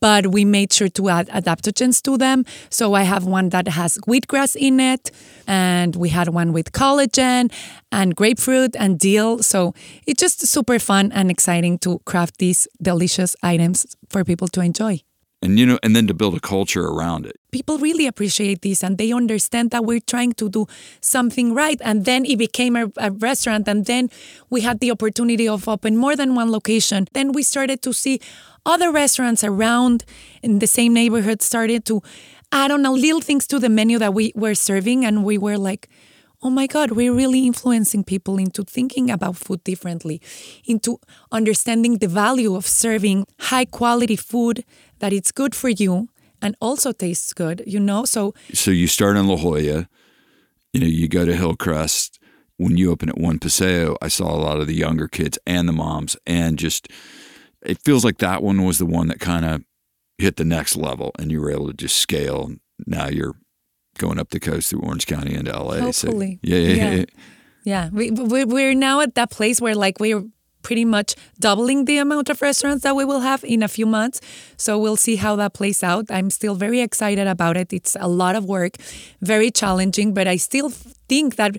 but 0.00 0.22
we 0.34 0.44
made 0.44 0.72
sure 0.72 0.88
to 0.98 1.08
add 1.08 1.28
adaptogens 1.28 2.02
to 2.02 2.18
them. 2.18 2.44
So 2.68 2.94
I 2.94 3.04
have 3.04 3.24
one 3.24 3.50
that 3.50 3.68
has 3.68 3.96
wheatgrass 4.08 4.56
in 4.56 4.80
it, 4.80 5.12
and 5.46 5.94
we 5.94 6.08
had 6.08 6.28
one 6.40 6.52
with 6.52 6.72
collagen 6.72 7.52
and 7.92 8.16
grapefruit 8.16 8.74
and 8.74 8.98
dill. 8.98 9.38
So 9.42 9.72
it's 10.04 10.20
just 10.20 10.44
super 10.48 10.80
fun 10.80 11.12
and 11.12 11.30
exciting 11.30 11.78
to 11.84 12.00
craft 12.10 12.38
these 12.38 12.66
delicious 12.82 13.36
items 13.40 13.86
for 14.08 14.24
people 14.24 14.48
to 14.48 14.60
enjoy 14.60 15.02
and 15.42 15.58
you 15.58 15.66
know 15.66 15.78
and 15.82 15.94
then 15.94 16.06
to 16.06 16.14
build 16.14 16.34
a 16.36 16.40
culture 16.40 16.86
around 16.86 17.26
it 17.26 17.39
people 17.50 17.78
really 17.78 18.06
appreciate 18.06 18.62
this 18.62 18.82
and 18.82 18.98
they 18.98 19.12
understand 19.12 19.70
that 19.70 19.84
we're 19.84 20.00
trying 20.00 20.32
to 20.34 20.48
do 20.48 20.66
something 21.00 21.54
right. 21.54 21.80
And 21.82 22.04
then 22.04 22.24
it 22.24 22.38
became 22.38 22.76
a, 22.76 22.90
a, 22.96 23.10
restaurant 23.10 23.68
and 23.68 23.86
then 23.86 24.10
we 24.50 24.60
had 24.62 24.80
the 24.80 24.90
opportunity 24.90 25.48
of 25.48 25.68
open 25.68 25.96
more 25.96 26.16
than 26.16 26.34
one 26.34 26.50
location. 26.50 27.06
Then 27.12 27.32
we 27.32 27.42
started 27.42 27.82
to 27.82 27.92
see 27.92 28.20
other 28.66 28.90
restaurants 28.92 29.42
around 29.42 30.04
in 30.42 30.58
the 30.58 30.66
same 30.66 30.94
neighborhood 30.94 31.42
started 31.42 31.84
to 31.86 32.02
add 32.52 32.70
on 32.70 32.82
little 32.82 33.20
things 33.20 33.46
to 33.48 33.58
the 33.58 33.68
menu 33.68 33.98
that 33.98 34.14
we 34.14 34.32
were 34.34 34.54
serving. 34.54 35.04
And 35.04 35.24
we 35.24 35.38
were 35.38 35.58
like 35.58 35.88
oh 36.42 36.48
my 36.48 36.66
God, 36.66 36.92
we're 36.92 37.12
really 37.12 37.46
influencing 37.46 38.02
people 38.02 38.38
into 38.38 38.64
thinking 38.64 39.10
about 39.10 39.36
food 39.36 39.62
differently, 39.62 40.22
into 40.64 40.98
understanding 41.30 41.98
the 41.98 42.08
value 42.08 42.54
of 42.56 42.66
serving 42.66 43.26
high 43.38 43.66
quality 43.66 44.16
food 44.16 44.64
that 45.00 45.12
it's 45.12 45.32
good 45.32 45.54
for 45.54 45.68
you 45.68 46.08
and 46.42 46.56
also 46.60 46.92
tastes 46.92 47.32
good, 47.32 47.62
you 47.66 47.80
know? 47.80 48.04
So 48.04 48.34
So 48.52 48.70
you 48.70 48.86
start 48.86 49.16
in 49.16 49.26
La 49.26 49.36
Jolla, 49.36 49.88
you 50.72 50.80
know, 50.80 50.86
you 50.86 51.08
go 51.08 51.24
to 51.24 51.34
Hillcrest. 51.34 52.18
When 52.56 52.76
you 52.76 52.90
open 52.90 53.08
at 53.08 53.16
One 53.16 53.38
Paseo, 53.38 53.96
I 54.02 54.08
saw 54.08 54.30
a 54.30 54.36
lot 54.36 54.60
of 54.60 54.66
the 54.66 54.74
younger 54.74 55.08
kids 55.08 55.38
and 55.46 55.66
the 55.66 55.72
moms 55.72 56.16
and 56.26 56.58
just 56.58 56.88
it 57.62 57.78
feels 57.82 58.04
like 58.04 58.18
that 58.18 58.42
one 58.42 58.64
was 58.64 58.78
the 58.78 58.86
one 58.86 59.08
that 59.08 59.18
kind 59.18 59.46
of 59.46 59.62
hit 60.18 60.36
the 60.36 60.44
next 60.44 60.76
level 60.76 61.12
and 61.18 61.30
you 61.30 61.40
were 61.40 61.50
able 61.50 61.68
to 61.68 61.72
just 61.72 61.96
scale. 61.96 62.50
Now 62.86 63.08
you're 63.08 63.34
going 63.98 64.18
up 64.18 64.30
the 64.30 64.40
coast 64.40 64.70
through 64.70 64.80
Orange 64.80 65.06
County 65.06 65.34
into 65.34 65.52
LA. 65.52 65.78
Hopefully. 65.78 66.38
So, 66.44 66.54
yeah, 66.54 66.58
yeah, 66.58 66.74
yeah. 66.74 66.94
yeah. 66.94 67.04
yeah. 67.64 67.88
We, 67.90 68.10
we're 68.44 68.74
now 68.74 69.00
at 69.00 69.14
that 69.14 69.30
place 69.30 69.60
where 69.60 69.74
like 69.74 69.98
we're 69.98 70.24
pretty 70.62 70.84
much 70.84 71.14
doubling 71.38 71.84
the 71.84 71.98
amount 71.98 72.28
of 72.28 72.40
restaurants 72.42 72.82
that 72.82 72.96
we 72.96 73.04
will 73.04 73.20
have 73.20 73.44
in 73.44 73.62
a 73.62 73.68
few 73.68 73.86
months. 73.86 74.20
So 74.56 74.78
we'll 74.78 74.96
see 74.96 75.16
how 75.16 75.36
that 75.36 75.54
plays 75.54 75.82
out. 75.82 76.06
I'm 76.10 76.30
still 76.30 76.54
very 76.54 76.80
excited 76.80 77.26
about 77.26 77.56
it. 77.56 77.72
It's 77.72 77.96
a 77.98 78.08
lot 78.08 78.36
of 78.36 78.44
work, 78.44 78.76
very 79.20 79.50
challenging, 79.50 80.14
but 80.14 80.26
I 80.26 80.36
still 80.36 80.70
think 81.08 81.36
that 81.36 81.56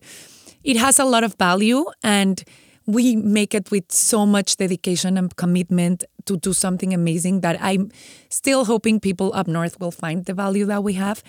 it 0.63 0.77
has 0.77 0.99
a 0.99 1.05
lot 1.05 1.23
of 1.23 1.35
value 1.35 1.85
and 2.03 2.43
we 2.85 3.15
make 3.15 3.53
it 3.53 3.71
with 3.71 3.91
so 3.91 4.25
much 4.25 4.57
dedication 4.57 5.17
and 5.17 5.35
commitment 5.35 6.03
to 6.25 6.37
do 6.37 6.53
something 6.53 6.93
amazing 6.93 7.41
that 7.41 7.57
I'm 7.61 7.91
still 8.29 8.65
hoping 8.65 8.99
people 8.99 9.31
up 9.33 9.47
north 9.47 9.79
will 9.79 9.91
find 9.91 10.25
the 10.25 10.33
value 10.33 10.65
that 10.65 10.83
we 10.83 10.93
have. 10.93 11.23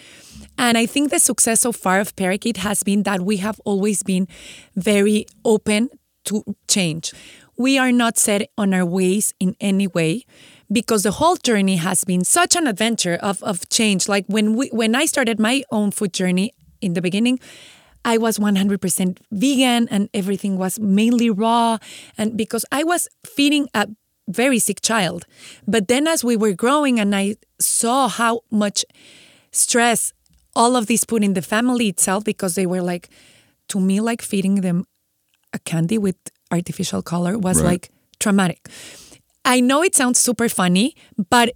And 0.59 0.79
I 0.79 0.87
think 0.87 1.11
the 1.11 1.19
success 1.19 1.61
so 1.61 1.73
far 1.73 2.01
of 2.01 2.17
Parakeet 2.17 2.59
has 2.59 2.83
been 2.83 3.03
that 3.05 3.21
we 3.23 3.37
have 3.39 3.61
always 3.65 4.03
been 4.03 4.29
very 4.75 5.27
open 5.45 5.91
to 6.25 6.45
change. 6.69 7.13
We 7.57 7.79
are 7.79 7.93
not 7.93 8.19
set 8.19 8.51
on 8.57 8.73
our 8.75 8.85
ways 8.85 9.35
in 9.39 9.57
any 9.61 9.87
way 9.87 10.25
because 10.71 11.03
the 11.03 11.13
whole 11.13 11.37
journey 11.37 11.77
has 11.77 12.05
been 12.05 12.25
such 12.25 12.57
an 12.57 12.67
adventure 12.67 13.19
of, 13.21 13.43
of 13.43 13.69
change. 13.69 14.09
Like 14.09 14.25
when 14.27 14.57
we 14.57 14.69
when 14.69 14.95
I 14.95 15.05
started 15.07 15.39
my 15.39 15.63
own 15.71 15.91
food 15.91 16.13
journey 16.13 16.53
in 16.81 16.95
the 16.95 17.03
beginning, 17.03 17.39
I 18.05 18.19
was 18.19 18.39
100% 18.39 19.19
vegan 19.31 19.89
and 19.89 20.09
everything 20.13 20.59
was 20.59 20.81
mainly 20.81 21.31
raw. 21.31 21.79
And 22.19 22.37
because 22.37 22.65
I 22.73 22.85
was 22.85 23.09
feeding 23.25 23.69
a 23.75 23.89
very 24.29 24.59
sick 24.59 24.81
child. 24.81 25.27
But 25.67 25.89
then 25.89 26.07
as 26.07 26.25
we 26.25 26.37
were 26.37 26.53
growing 26.53 26.99
and 26.99 27.15
I 27.15 27.37
saw 27.61 28.09
how 28.09 28.41
much 28.51 28.85
stress 29.51 30.13
all 30.55 30.77
of 30.77 30.87
this 30.87 31.05
put 31.05 31.23
in 31.23 31.35
the 31.35 31.43
family 31.43 31.89
itself, 31.89 32.25
because 32.25 32.55
they 32.55 32.67
were 32.67 32.83
like, 32.83 33.09
to 33.69 33.81
me, 33.81 34.01
like 34.01 34.21
feeding 34.23 34.61
them 34.61 34.85
a 35.53 35.59
candy 35.59 35.99
with 35.99 36.17
artificial 36.53 37.03
color 37.03 37.39
was 37.39 37.61
right. 37.61 37.73
like 37.73 37.91
traumatic. 38.21 38.69
I 39.45 39.61
know 39.61 39.83
it 39.83 39.97
sounds 39.97 40.21
super 40.21 40.49
funny, 40.49 40.95
but 41.31 41.53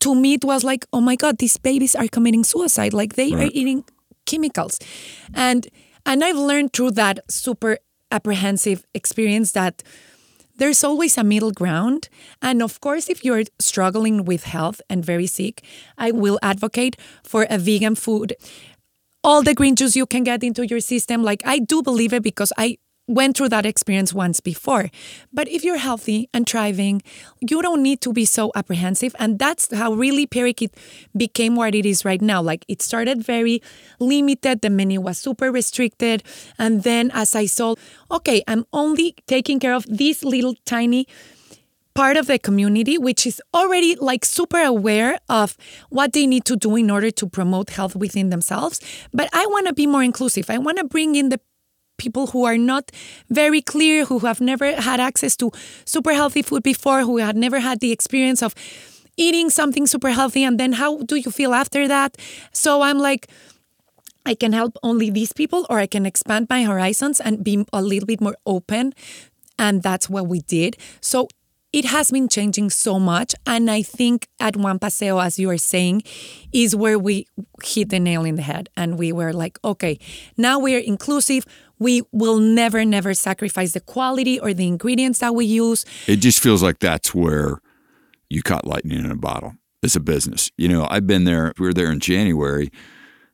to 0.00 0.14
me 0.14 0.34
it 0.34 0.44
was 0.44 0.64
like, 0.64 0.86
oh 0.92 1.00
my 1.00 1.16
God, 1.16 1.38
these 1.38 1.58
babies 1.58 1.94
are 1.94 2.08
committing 2.08 2.44
suicide. 2.44 2.94
Like 2.94 3.14
they 3.14 3.32
right. 3.32 3.48
are 3.48 3.50
eating 3.52 3.84
chemicals. 4.24 4.78
And 5.34 5.68
and 6.06 6.22
I've 6.22 6.36
learned 6.36 6.72
through 6.72 6.92
that 6.92 7.20
super 7.30 7.78
apprehensive 8.10 8.86
experience 8.94 9.52
that 9.52 9.82
there's 10.58 10.84
always 10.84 11.18
a 11.18 11.24
middle 11.24 11.50
ground. 11.50 12.08
And 12.40 12.62
of 12.62 12.80
course, 12.80 13.10
if 13.10 13.24
you're 13.24 13.44
struggling 13.58 14.24
with 14.24 14.44
health 14.44 14.80
and 14.88 15.04
very 15.04 15.26
sick, 15.26 15.62
I 15.98 16.12
will 16.12 16.38
advocate 16.42 16.96
for 17.22 17.46
a 17.50 17.58
vegan 17.58 17.94
food. 17.94 18.34
All 19.22 19.42
the 19.42 19.54
green 19.54 19.74
juice 19.74 19.96
you 19.96 20.06
can 20.06 20.22
get 20.22 20.42
into 20.42 20.66
your 20.66 20.80
system. 20.80 21.22
Like, 21.22 21.42
I 21.44 21.58
do 21.58 21.82
believe 21.82 22.12
it 22.12 22.22
because 22.22 22.52
I 22.56 22.78
went 23.08 23.36
through 23.36 23.48
that 23.50 23.64
experience 23.64 24.12
once 24.12 24.40
before. 24.40 24.90
But 25.32 25.48
if 25.48 25.64
you're 25.64 25.78
healthy 25.78 26.28
and 26.34 26.48
thriving, 26.48 27.02
you 27.40 27.62
don't 27.62 27.82
need 27.82 28.00
to 28.02 28.12
be 28.12 28.24
so 28.24 28.50
apprehensive. 28.54 29.14
And 29.18 29.38
that's 29.38 29.72
how 29.74 29.92
really 29.92 30.26
Parakeet 30.26 30.74
became 31.16 31.54
what 31.56 31.74
it 31.74 31.86
is 31.86 32.04
right 32.04 32.20
now. 32.20 32.42
Like 32.42 32.64
it 32.68 32.82
started 32.82 33.22
very 33.22 33.62
limited, 34.00 34.60
the 34.60 34.70
menu 34.70 35.00
was 35.00 35.18
super 35.18 35.52
restricted. 35.52 36.22
And 36.58 36.82
then 36.82 37.10
as 37.14 37.34
I 37.34 37.46
saw, 37.46 37.76
okay, 38.10 38.42
I'm 38.48 38.66
only 38.72 39.14
taking 39.26 39.60
care 39.60 39.74
of 39.74 39.86
this 39.88 40.24
little 40.24 40.54
tiny 40.64 41.06
part 41.94 42.18
of 42.18 42.26
the 42.26 42.38
community 42.38 42.98
which 42.98 43.26
is 43.26 43.40
already 43.54 43.96
like 43.96 44.22
super 44.22 44.60
aware 44.62 45.18
of 45.30 45.56
what 45.88 46.12
they 46.12 46.26
need 46.26 46.44
to 46.44 46.54
do 46.54 46.76
in 46.76 46.90
order 46.90 47.10
to 47.10 47.26
promote 47.26 47.70
health 47.70 47.96
within 47.96 48.28
themselves 48.28 48.80
but 49.14 49.30
i 49.32 49.46
want 49.46 49.66
to 49.66 49.72
be 49.72 49.86
more 49.86 50.02
inclusive 50.02 50.50
i 50.50 50.58
want 50.58 50.76
to 50.76 50.84
bring 50.84 51.14
in 51.14 51.30
the 51.30 51.40
people 51.96 52.28
who 52.28 52.44
are 52.44 52.58
not 52.58 52.90
very 53.30 53.60
clear, 53.60 54.04
who 54.04 54.20
have 54.20 54.40
never 54.40 54.80
had 54.80 55.00
access 55.00 55.36
to 55.36 55.50
super 55.84 56.12
healthy 56.12 56.42
food 56.42 56.62
before, 56.62 57.02
who 57.02 57.18
had 57.18 57.36
never 57.36 57.60
had 57.60 57.80
the 57.80 57.92
experience 57.92 58.42
of 58.42 58.54
eating 59.16 59.50
something 59.50 59.86
super 59.86 60.10
healthy. 60.10 60.44
And 60.44 60.60
then 60.60 60.72
how 60.72 61.02
do 61.02 61.16
you 61.16 61.30
feel 61.30 61.54
after 61.54 61.88
that? 61.88 62.16
So 62.52 62.82
I'm 62.82 62.98
like, 62.98 63.28
I 64.24 64.34
can 64.34 64.52
help 64.52 64.76
only 64.82 65.08
these 65.10 65.32
people, 65.32 65.66
or 65.70 65.78
I 65.78 65.86
can 65.86 66.04
expand 66.04 66.48
my 66.50 66.64
horizons 66.64 67.20
and 67.20 67.44
be 67.44 67.64
a 67.72 67.80
little 67.80 68.06
bit 68.06 68.20
more 68.20 68.36
open. 68.44 68.92
And 69.58 69.82
that's 69.82 70.10
what 70.10 70.26
we 70.26 70.40
did. 70.40 70.76
So 71.00 71.28
it 71.76 71.84
has 71.84 72.10
been 72.10 72.26
changing 72.26 72.70
so 72.70 72.98
much. 72.98 73.34
And 73.46 73.70
I 73.70 73.82
think 73.82 74.28
at 74.40 74.56
One 74.56 74.78
Paseo, 74.78 75.18
as 75.18 75.38
you 75.38 75.50
are 75.50 75.58
saying, 75.58 76.04
is 76.50 76.74
where 76.74 76.98
we 76.98 77.26
hit 77.62 77.90
the 77.90 78.00
nail 78.00 78.24
in 78.24 78.36
the 78.36 78.42
head. 78.42 78.70
And 78.78 78.98
we 78.98 79.12
were 79.12 79.34
like, 79.34 79.58
okay, 79.62 79.98
now 80.38 80.58
we're 80.58 80.78
inclusive 80.78 81.44
we 81.78 82.00
will 82.10 82.38
never, 82.38 82.86
never 82.86 83.12
sacrifice 83.12 83.72
the 83.72 83.80
quality 83.80 84.40
or 84.40 84.54
the 84.54 84.66
ingredients 84.66 85.18
that 85.18 85.34
we 85.34 85.44
use. 85.44 85.84
It 86.06 86.16
just 86.16 86.42
feels 86.42 86.62
like 86.62 86.78
that's 86.78 87.14
where 87.14 87.60
you 88.30 88.42
caught 88.42 88.66
lightning 88.66 89.04
in 89.04 89.10
a 89.10 89.16
bottle. 89.16 89.52
It's 89.82 89.94
a 89.96 90.00
business. 90.00 90.50
You 90.56 90.68
know, 90.68 90.86
I've 90.88 91.06
been 91.06 91.24
there. 91.24 91.52
We 91.58 91.66
were 91.66 91.74
there 91.74 91.92
in 91.92 92.00
January, 92.00 92.72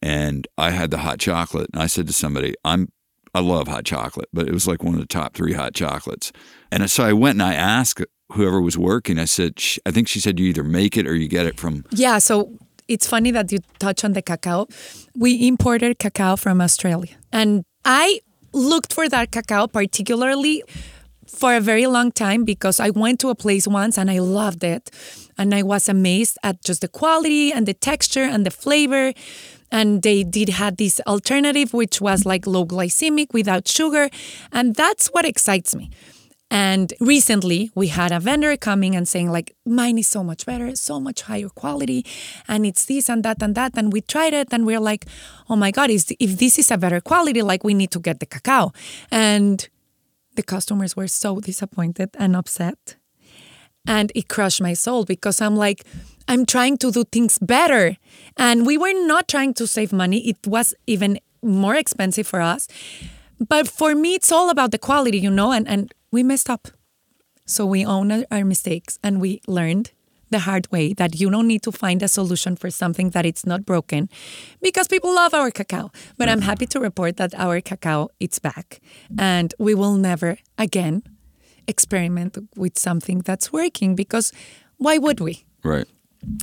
and 0.03 0.49
I 0.59 0.71
had 0.71 0.91
the 0.91 0.99
hot 0.99 1.21
chocolate, 1.21 1.71
and 1.73 1.81
I 1.81 1.87
said 1.87 2.09
to 2.09 2.13
somebody, 2.13 2.57
"I'm." 2.65 2.89
I 3.35 3.41
love 3.41 3.69
hot 3.69 3.85
chocolate, 3.87 4.29
but 4.35 4.47
it 4.47 4.53
was 4.53 4.67
like 4.67 4.83
one 4.83 4.93
of 4.93 5.01
the 5.01 5.07
top 5.07 5.33
three 5.33 5.55
hot 5.55 5.73
chocolates. 5.73 6.33
And 6.71 6.91
so 6.91 7.05
I 7.05 7.15
went 7.15 7.37
and 7.37 7.43
I 7.43 7.55
asked 7.55 8.05
whoever 8.33 8.61
was 8.61 8.77
working, 8.77 9.19
I 9.19 9.25
said, 9.27 9.55
I 9.87 9.91
think 9.91 10.09
she 10.09 10.21
said 10.21 10.39
you 10.39 10.47
either 10.47 10.65
make 10.65 10.97
it 10.97 11.07
or 11.07 11.15
you 11.15 11.29
get 11.29 11.47
it 11.47 11.59
from. 11.59 11.85
Yeah. 11.91 12.19
So 12.19 12.53
it's 12.89 13.07
funny 13.07 13.31
that 13.31 13.53
you 13.53 13.59
touch 13.79 14.05
on 14.05 14.13
the 14.13 14.23
cacao. 14.23 14.67
We 15.15 15.47
imported 15.47 15.99
cacao 15.99 16.37
from 16.37 16.61
Australia. 16.61 17.17
And 17.33 17.65
I 17.85 18.21
looked 18.53 18.93
for 18.93 19.09
that 19.09 19.31
cacao 19.31 19.67
particularly 19.67 20.63
for 21.27 21.57
a 21.57 21.61
very 21.61 21.87
long 21.87 22.13
time 22.13 22.45
because 22.45 22.79
I 22.79 22.91
went 22.91 23.19
to 23.21 23.31
a 23.31 23.35
place 23.35 23.67
once 23.67 23.97
and 23.97 24.11
I 24.11 24.19
loved 24.19 24.63
it. 24.63 24.91
And 25.39 25.55
I 25.55 25.63
was 25.63 25.89
amazed 25.89 26.39
at 26.43 26.63
just 26.63 26.83
the 26.83 26.89
quality 26.89 27.53
and 27.53 27.67
the 27.67 27.75
texture 27.75 28.25
and 28.25 28.45
the 28.45 28.51
flavor. 28.51 29.13
And 29.71 30.03
they 30.03 30.23
did 30.23 30.51
have 30.51 30.77
this 30.77 31.01
alternative, 31.07 31.73
which 31.73 32.01
was 32.01 32.27
like 32.27 32.47
low 32.47 32.67
glycemic 32.67 33.33
without 33.33 33.67
sugar. 33.67 34.11
And 34.53 34.75
that's 34.75 35.09
what 35.09 35.25
excites 35.25 35.75
me. 35.75 35.91
And 36.53 36.93
recently 37.01 37.71
we 37.75 37.87
had 37.89 38.13
a 38.13 38.21
vendor 38.21 38.55
coming 38.59 38.95
and 38.95 39.09
saying, 39.09 39.33
like, 39.33 39.57
mine 39.65 39.97
is 39.97 40.07
so 40.07 40.23
much 40.23 40.45
better, 40.45 40.77
so 40.77 41.01
much 41.01 41.23
higher 41.23 41.49
quality, 41.49 42.05
and 42.47 42.67
it's 42.67 42.85
this 42.85 43.09
and 43.09 43.25
that 43.25 43.43
and 43.43 43.55
that. 43.55 43.73
And 43.75 43.91
we 43.91 44.03
tried 44.03 44.35
it 44.35 44.49
and 44.53 44.67
we're 44.67 44.79
like, 44.79 45.07
oh 45.49 45.57
my 45.57 45.71
God, 45.71 45.89
is 45.89 46.15
if 46.21 46.37
this 46.37 46.59
is 46.59 46.71
a 46.71 46.77
better 46.77 47.01
quality, 47.01 47.41
like 47.41 47.65
we 47.65 47.73
need 47.73 47.91
to 47.93 47.99
get 47.99 48.21
the 48.21 48.27
cacao. 48.27 48.71
And 49.11 49.67
the 50.37 50.43
customers 50.43 50.95
were 50.95 51.09
so 51.09 51.41
disappointed 51.41 52.11
and 52.19 52.37
upset. 52.37 52.97
And 53.87 54.13
it 54.15 54.29
crushed 54.29 54.61
my 54.61 54.75
soul 54.75 55.07
because 55.07 55.41
I'm 55.41 55.57
like, 55.57 55.87
I'm 56.29 56.45
trying 56.45 56.77
to 56.79 56.91
do 56.91 57.05
things 57.05 57.39
better. 57.39 57.97
And 58.37 58.67
we 58.67 58.77
were 58.77 58.93
not 59.07 59.27
trying 59.27 59.55
to 59.55 59.67
save 59.67 59.91
money. 59.91 60.29
It 60.29 60.47
was 60.47 60.75
even 60.87 61.19
more 61.43 61.77
expensive 61.77 62.27
for 62.27 62.43
us. 62.43 62.69
But 63.49 63.69
for 63.69 63.95
me, 63.95 64.17
it's 64.17 64.31
all 64.31 64.51
about 64.51 64.71
the 64.71 64.79
quality, 64.79 65.19
you 65.19 65.31
know, 65.31 65.51
and, 65.51 65.67
and 65.67 65.95
we 66.13 66.23
messed 66.23 66.49
up. 66.49 66.69
So 67.45 67.67
we 67.67 67.85
own 67.85 68.25
our 68.31 68.45
mistakes 68.45 68.99
and 69.03 69.21
we 69.21 69.41
learned 69.49 69.91
the 70.31 70.41
hard 70.41 70.71
way 70.71 70.93
that 70.95 71.21
you 71.21 71.31
don't 71.31 71.49
need 71.49 71.63
to 71.63 71.73
find 71.73 72.03
a 72.03 72.09
solution 72.09 72.57
for 72.57 72.71
something 72.71 73.11
that 73.11 73.27
it's 73.27 73.45
not 73.45 73.67
broken 73.67 74.09
because 74.63 74.89
people 74.89 75.15
love 75.15 75.35
our 75.35 75.51
cacao. 75.51 75.91
But 76.17 76.29
I'm 76.29 76.43
happy 76.43 76.67
to 76.67 76.81
report 76.81 77.17
that 77.17 77.35
our 77.35 77.61
cacao 77.61 78.09
it's 78.21 78.39
back 78.39 78.81
and 79.19 79.55
we 79.59 79.75
will 79.75 79.97
never 79.97 80.39
again 80.57 81.03
experiment 81.69 82.39
with 82.57 82.79
something 82.79 83.19
that's 83.21 83.53
working 83.53 83.95
because 83.95 84.33
why 84.79 84.99
would 84.99 85.21
we? 85.21 85.45
Right. 85.63 85.87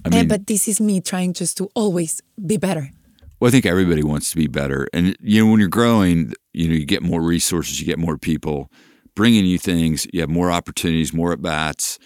I 0.05 0.07
eh, 0.07 0.09
mean, 0.09 0.19
and, 0.19 0.29
but 0.29 0.47
this 0.47 0.67
is 0.67 0.79
me 0.79 1.01
trying 1.01 1.33
just 1.33 1.57
to 1.57 1.69
always 1.73 2.21
be 2.45 2.57
better. 2.57 2.91
Well, 3.39 3.47
I 3.47 3.51
think 3.51 3.65
everybody 3.65 4.03
wants 4.03 4.29
to 4.31 4.35
be 4.35 4.47
better. 4.47 4.87
And 4.93 5.15
you 5.21 5.43
know, 5.43 5.51
when 5.51 5.59
you're 5.59 5.69
growing, 5.69 6.33
you 6.53 6.67
know, 6.67 6.73
you 6.75 6.85
get 6.85 7.01
more 7.01 7.21
resources, 7.21 7.79
you 7.79 7.85
get 7.85 7.97
more 7.97 8.17
people 8.17 8.69
bringing 9.15 9.45
you 9.45 9.57
things. 9.57 10.07
You 10.13 10.21
have 10.21 10.29
more 10.29 10.51
opportunities, 10.51 11.13
more 11.13 11.33
at 11.33 11.41
bats, 11.41 11.99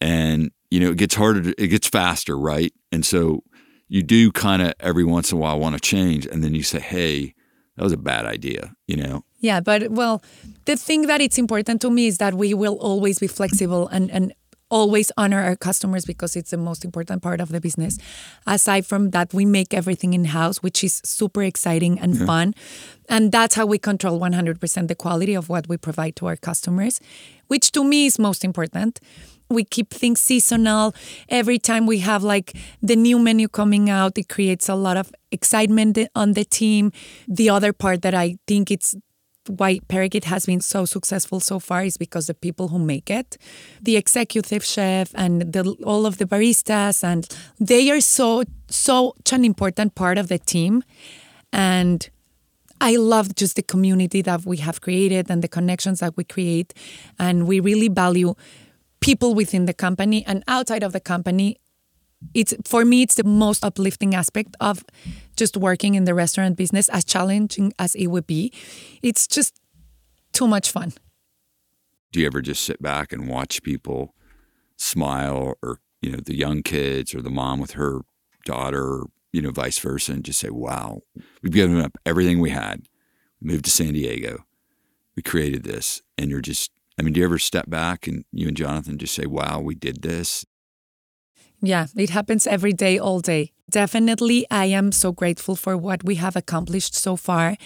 and 0.00 0.50
you 0.70 0.80
know 0.80 0.90
it 0.90 0.98
gets 0.98 1.14
harder. 1.14 1.42
To, 1.42 1.62
it 1.62 1.68
gets 1.68 1.88
faster, 1.88 2.38
right? 2.38 2.72
And 2.92 3.04
so 3.04 3.42
you 3.88 4.02
do 4.02 4.32
kind 4.32 4.62
of 4.62 4.74
every 4.80 5.04
once 5.04 5.32
in 5.32 5.38
a 5.38 5.40
while 5.40 5.58
want 5.58 5.74
to 5.74 5.80
change, 5.80 6.26
and 6.26 6.42
then 6.42 6.54
you 6.54 6.62
say, 6.62 6.80
"Hey, 6.80 7.34
that 7.76 7.84
was 7.84 7.92
a 7.92 7.98
bad 7.98 8.26
idea," 8.26 8.74
you 8.86 8.96
know. 8.96 9.24
Yeah, 9.40 9.60
but 9.60 9.90
well, 9.90 10.22
the 10.64 10.76
thing 10.76 11.06
that 11.06 11.20
it's 11.20 11.38
important 11.38 11.80
to 11.82 11.90
me 11.90 12.06
is 12.06 12.18
that 12.18 12.34
we 12.34 12.54
will 12.54 12.74
always 12.74 13.18
be 13.18 13.26
flexible 13.26 13.88
and 13.88 14.10
and 14.10 14.32
always 14.70 15.12
honor 15.16 15.42
our 15.42 15.56
customers 15.56 16.04
because 16.04 16.36
it's 16.36 16.50
the 16.50 16.56
most 16.56 16.84
important 16.84 17.22
part 17.22 17.40
of 17.40 17.50
the 17.50 17.60
business. 17.60 17.98
Aside 18.46 18.86
from 18.86 19.10
that, 19.10 19.32
we 19.32 19.44
make 19.44 19.72
everything 19.72 20.14
in 20.14 20.26
house, 20.26 20.62
which 20.62 20.82
is 20.82 21.00
super 21.04 21.42
exciting 21.42 21.98
and 21.98 22.16
yeah. 22.16 22.26
fun. 22.26 22.54
And 23.08 23.30
that's 23.30 23.54
how 23.54 23.66
we 23.66 23.78
control 23.78 24.18
100% 24.18 24.88
the 24.88 24.94
quality 24.94 25.34
of 25.34 25.48
what 25.48 25.68
we 25.68 25.76
provide 25.76 26.16
to 26.16 26.26
our 26.26 26.36
customers, 26.36 27.00
which 27.46 27.72
to 27.72 27.84
me 27.84 28.06
is 28.06 28.18
most 28.18 28.44
important. 28.44 29.00
We 29.48 29.62
keep 29.62 29.90
things 29.90 30.20
seasonal. 30.20 30.92
Every 31.28 31.60
time 31.60 31.86
we 31.86 32.00
have 32.00 32.24
like 32.24 32.56
the 32.82 32.96
new 32.96 33.18
menu 33.20 33.46
coming 33.46 33.88
out, 33.88 34.18
it 34.18 34.28
creates 34.28 34.68
a 34.68 34.74
lot 34.74 34.96
of 34.96 35.12
excitement 35.30 35.98
on 36.16 36.32
the 36.32 36.44
team. 36.44 36.90
The 37.28 37.50
other 37.50 37.72
part 37.72 38.02
that 38.02 38.14
I 38.14 38.38
think 38.48 38.72
it's 38.72 38.96
why 39.48 39.80
Parakeet 39.88 40.24
has 40.24 40.46
been 40.46 40.60
so 40.60 40.84
successful 40.84 41.40
so 41.40 41.58
far 41.58 41.84
is 41.84 41.96
because 41.96 42.26
the 42.26 42.34
people 42.34 42.68
who 42.68 42.78
make 42.78 43.10
it, 43.10 43.38
the 43.80 43.96
executive 43.96 44.64
chef 44.64 45.10
and 45.14 45.52
the, 45.52 45.76
all 45.84 46.06
of 46.06 46.18
the 46.18 46.26
baristas, 46.26 47.02
and 47.04 47.28
they 47.58 47.90
are 47.90 48.00
so 48.00 48.44
such 48.68 49.32
an 49.32 49.44
important 49.44 49.94
part 49.94 50.18
of 50.18 50.28
the 50.28 50.38
team. 50.38 50.82
And 51.52 52.08
I 52.80 52.96
love 52.96 53.34
just 53.34 53.56
the 53.56 53.62
community 53.62 54.22
that 54.22 54.44
we 54.44 54.58
have 54.58 54.80
created 54.80 55.30
and 55.30 55.42
the 55.42 55.48
connections 55.48 56.00
that 56.00 56.16
we 56.16 56.24
create, 56.24 56.74
and 57.18 57.46
we 57.46 57.60
really 57.60 57.88
value 57.88 58.34
people 59.00 59.34
within 59.34 59.66
the 59.66 59.74
company 59.74 60.24
and 60.26 60.42
outside 60.48 60.82
of 60.82 60.92
the 60.92 61.00
company 61.00 61.58
it's 62.34 62.54
for 62.64 62.84
me 62.84 63.02
it's 63.02 63.14
the 63.14 63.24
most 63.24 63.64
uplifting 63.64 64.14
aspect 64.14 64.56
of 64.60 64.84
just 65.36 65.56
working 65.56 65.94
in 65.94 66.04
the 66.04 66.14
restaurant 66.14 66.56
business 66.56 66.88
as 66.88 67.04
challenging 67.04 67.72
as 67.78 67.94
it 67.94 68.06
would 68.06 68.26
be. 68.26 68.52
It's 69.02 69.26
just 69.26 69.60
too 70.32 70.46
much 70.46 70.70
fun. 70.70 70.92
Do 72.12 72.20
you 72.20 72.26
ever 72.26 72.40
just 72.40 72.62
sit 72.62 72.80
back 72.80 73.12
and 73.12 73.28
watch 73.28 73.62
people 73.62 74.14
smile 74.76 75.54
or 75.62 75.80
you 76.00 76.10
know 76.10 76.18
the 76.24 76.36
young 76.36 76.62
kids 76.62 77.14
or 77.14 77.22
the 77.22 77.30
mom 77.30 77.60
with 77.60 77.72
her 77.72 78.00
daughter 78.44 78.82
or 78.82 79.06
you 79.32 79.42
know 79.42 79.50
vice 79.50 79.78
versa 79.78 80.12
and 80.12 80.24
just 80.24 80.38
say 80.38 80.50
wow 80.50 81.00
we've 81.42 81.52
given 81.52 81.80
up 81.80 81.98
everything 82.04 82.40
we 82.40 82.50
had. 82.50 82.82
We 83.40 83.52
moved 83.52 83.64
to 83.66 83.70
san 83.70 83.92
diego. 83.92 84.44
We 85.16 85.22
created 85.22 85.64
this. 85.64 86.02
And 86.18 86.30
you're 86.30 86.40
just 86.40 86.70
i 86.98 87.02
mean 87.02 87.12
do 87.12 87.20
you 87.20 87.26
ever 87.26 87.38
step 87.38 87.68
back 87.68 88.06
and 88.06 88.24
you 88.32 88.48
and 88.48 88.56
jonathan 88.56 88.96
just 88.96 89.14
say 89.14 89.26
wow 89.26 89.60
we 89.60 89.74
did 89.74 90.00
this 90.00 90.46
yeah, 91.62 91.86
it 91.96 92.10
happens 92.10 92.46
every 92.46 92.72
day, 92.72 92.98
all 92.98 93.20
day. 93.20 93.52
Definitely, 93.70 94.46
I 94.50 94.66
am 94.66 94.92
so 94.92 95.12
grateful 95.12 95.56
for 95.56 95.76
what 95.76 96.04
we 96.04 96.16
have 96.16 96.36
accomplished 96.36 96.94
so 96.94 97.16
far. 97.16 97.56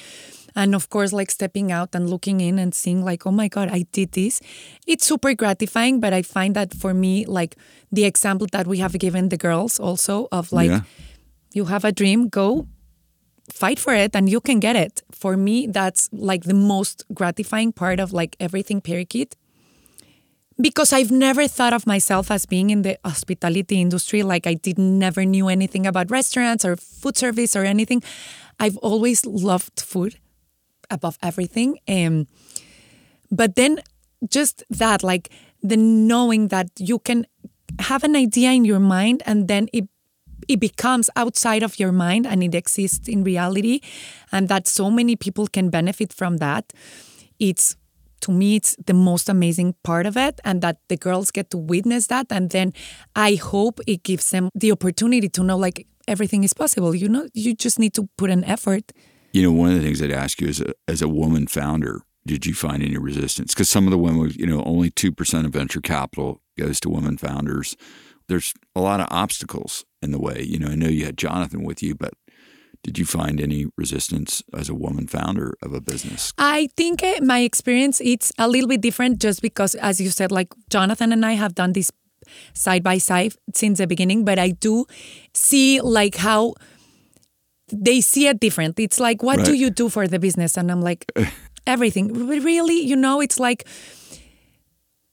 And 0.56 0.74
of 0.74 0.88
course, 0.90 1.12
like 1.12 1.30
stepping 1.30 1.70
out 1.70 1.94
and 1.94 2.10
looking 2.10 2.40
in 2.40 2.58
and 2.58 2.74
seeing, 2.74 3.04
like, 3.04 3.26
oh 3.26 3.30
my 3.30 3.48
God, 3.48 3.68
I 3.70 3.84
did 3.92 4.12
this. 4.12 4.40
It's 4.86 5.06
super 5.06 5.34
gratifying. 5.34 6.00
But 6.00 6.12
I 6.12 6.22
find 6.22 6.56
that 6.56 6.74
for 6.74 6.92
me, 6.92 7.24
like 7.24 7.56
the 7.92 8.04
example 8.04 8.46
that 8.52 8.66
we 8.66 8.78
have 8.78 8.98
given 8.98 9.28
the 9.28 9.36
girls 9.36 9.78
also 9.78 10.28
of 10.32 10.52
like, 10.52 10.70
yeah. 10.70 10.80
you 11.52 11.66
have 11.66 11.84
a 11.84 11.92
dream, 11.92 12.28
go 12.28 12.66
fight 13.52 13.78
for 13.78 13.94
it 13.94 14.14
and 14.14 14.28
you 14.28 14.40
can 14.40 14.60
get 14.60 14.76
it. 14.76 15.02
For 15.12 15.36
me, 15.36 15.66
that's 15.66 16.08
like 16.12 16.44
the 16.44 16.54
most 16.54 17.04
gratifying 17.12 17.72
part 17.72 18.00
of 18.00 18.12
like 18.12 18.36
everything 18.40 18.80
Parakeet 18.80 19.36
because 20.60 20.92
I've 20.92 21.10
never 21.10 21.48
thought 21.48 21.72
of 21.72 21.86
myself 21.86 22.30
as 22.30 22.46
being 22.46 22.70
in 22.70 22.82
the 22.82 22.98
hospitality 23.04 23.80
industry. 23.80 24.22
Like 24.22 24.46
I 24.46 24.54
did 24.54 24.78
never 24.78 25.24
knew 25.24 25.48
anything 25.48 25.86
about 25.86 26.10
restaurants 26.10 26.64
or 26.64 26.76
food 26.76 27.16
service 27.16 27.56
or 27.56 27.64
anything. 27.64 28.02
I've 28.58 28.76
always 28.78 29.24
loved 29.24 29.80
food 29.80 30.18
above 30.90 31.18
everything. 31.22 31.78
Um, 31.88 32.26
but 33.30 33.56
then 33.56 33.80
just 34.28 34.64
that, 34.70 35.02
like 35.02 35.30
the 35.62 35.76
knowing 35.76 36.48
that 36.48 36.68
you 36.78 36.98
can 36.98 37.26
have 37.78 38.04
an 38.04 38.16
idea 38.16 38.50
in 38.52 38.64
your 38.64 38.80
mind 38.80 39.22
and 39.26 39.48
then 39.48 39.68
it 39.72 39.88
it 40.48 40.58
becomes 40.58 41.08
outside 41.14 41.62
of 41.62 41.78
your 41.78 41.92
mind 41.92 42.26
and 42.26 42.42
it 42.42 42.54
exists 42.54 43.08
in 43.08 43.22
reality 43.22 43.80
and 44.32 44.48
that 44.48 44.66
so 44.66 44.90
many 44.90 45.14
people 45.14 45.46
can 45.46 45.70
benefit 45.70 46.12
from 46.12 46.38
that 46.38 46.72
it's 47.38 47.76
to 48.20 48.32
me 48.32 48.56
it's 48.56 48.76
the 48.86 48.94
most 48.94 49.28
amazing 49.28 49.74
part 49.84 50.06
of 50.06 50.16
it 50.16 50.40
and 50.44 50.62
that 50.62 50.78
the 50.88 50.96
girls 50.96 51.30
get 51.30 51.50
to 51.50 51.58
witness 51.58 52.06
that 52.08 52.26
and 52.30 52.50
then 52.50 52.72
i 53.16 53.34
hope 53.34 53.80
it 53.86 54.02
gives 54.02 54.30
them 54.30 54.48
the 54.54 54.72
opportunity 54.72 55.28
to 55.28 55.42
know 55.42 55.56
like 55.56 55.86
everything 56.10 56.44
is 56.44 56.52
possible. 56.52 56.94
You 56.94 57.08
know 57.08 57.28
you 57.34 57.54
just 57.54 57.78
need 57.78 57.94
to 57.94 58.08
put 58.18 58.30
an 58.30 58.44
effort. 58.44 58.92
You 59.32 59.42
know 59.42 59.52
one 59.52 59.70
of 59.70 59.76
the 59.76 59.82
things 59.82 60.02
i'd 60.02 60.10
ask 60.10 60.40
you 60.40 60.48
as 60.48 60.60
a 60.60 60.70
uh, 60.70 60.72
as 60.88 61.00
a 61.02 61.08
woman 61.08 61.46
founder 61.46 62.02
did 62.26 62.44
you 62.44 62.52
find 62.52 62.82
any 62.82 62.98
resistance? 62.98 63.54
Because 63.54 63.70
some 63.70 63.86
of 63.86 63.90
the 63.92 63.98
women 63.98 64.32
you 64.36 64.46
know 64.46 64.62
only 64.64 64.90
2% 64.90 65.46
of 65.46 65.52
venture 65.52 65.80
capital 65.80 66.42
goes 66.58 66.78
to 66.80 66.90
women 66.90 67.16
founders. 67.16 67.76
There's 68.28 68.52
a 68.76 68.80
lot 68.80 69.00
of 69.00 69.08
obstacles 69.10 69.84
in 70.02 70.10
the 70.12 70.20
way. 70.20 70.42
You 70.42 70.58
know 70.58 70.68
i 70.68 70.74
know 70.74 70.88
you 70.88 71.04
had 71.06 71.16
jonathan 71.16 71.62
with 71.62 71.82
you 71.82 71.94
but 71.94 72.12
did 72.82 72.98
you 72.98 73.04
find 73.04 73.40
any 73.40 73.66
resistance 73.76 74.42
as 74.54 74.68
a 74.68 74.74
woman 74.74 75.06
founder 75.06 75.54
of 75.62 75.74
a 75.74 75.80
business? 75.80 76.32
I 76.38 76.68
think 76.76 77.02
uh, 77.02 77.20
my 77.22 77.40
experience 77.40 78.00
it's 78.00 78.32
a 78.38 78.48
little 78.48 78.68
bit 78.68 78.80
different 78.80 79.20
just 79.20 79.42
because 79.42 79.74
as 79.74 80.00
you 80.00 80.10
said 80.10 80.32
like 80.32 80.48
Jonathan 80.70 81.12
and 81.12 81.24
I 81.24 81.32
have 81.32 81.54
done 81.54 81.72
this 81.72 81.90
side 82.54 82.82
by 82.82 82.98
side 82.98 83.34
since 83.54 83.78
the 83.78 83.86
beginning, 83.86 84.24
but 84.24 84.38
I 84.38 84.50
do 84.50 84.86
see 85.34 85.80
like 85.80 86.16
how 86.16 86.54
they 87.72 88.00
see 88.00 88.26
it 88.26 88.40
different. 88.40 88.78
It's 88.78 88.98
like 88.98 89.22
what 89.22 89.38
right. 89.38 89.46
do 89.46 89.54
you 89.54 89.70
do 89.70 89.88
for 89.88 90.08
the 90.08 90.18
business 90.18 90.56
and 90.56 90.70
I'm 90.70 90.80
like 90.80 91.10
everything. 91.66 92.28
Really, 92.28 92.80
you 92.80 92.96
know, 92.96 93.20
it's 93.20 93.38
like 93.38 93.66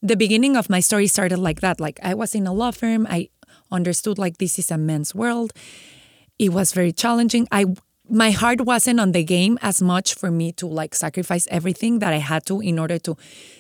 the 0.01 0.15
beginning 0.15 0.55
of 0.55 0.69
my 0.69 0.79
story 0.79 1.07
started 1.07 1.39
like 1.39 1.59
that. 1.61 1.81
Like 1.81 1.99
I 2.01 2.13
was 2.13 2.33
in 2.33 2.47
a 2.47 2.53
law 2.53 2.71
firm, 2.71 3.05
I 3.09 3.29
understood 3.71 4.17
like 4.17 4.37
this 4.37 4.57
is 4.57 4.71
a 4.71 4.77
men's 4.77 5.13
world 5.13 5.51
it 6.39 6.49
was 6.49 6.73
very 6.73 6.91
challenging. 6.91 7.47
I 7.51 7.65
my 8.09 8.31
heart 8.31 8.61
wasn't 8.61 9.01
on 9.01 9.11
the 9.11 9.23
game 9.23 9.59
as 9.61 9.81
much 9.81 10.13
for 10.15 10.31
me 10.31 10.53
to 10.53 10.65
like 10.65 10.95
sacrifice 10.95 11.45
everything 11.51 11.99
that 11.99 12.13
I 12.13 12.17
had 12.17 12.45
to 12.45 12.61
in 12.61 12.79
order 12.79 12.97
to 12.99 13.17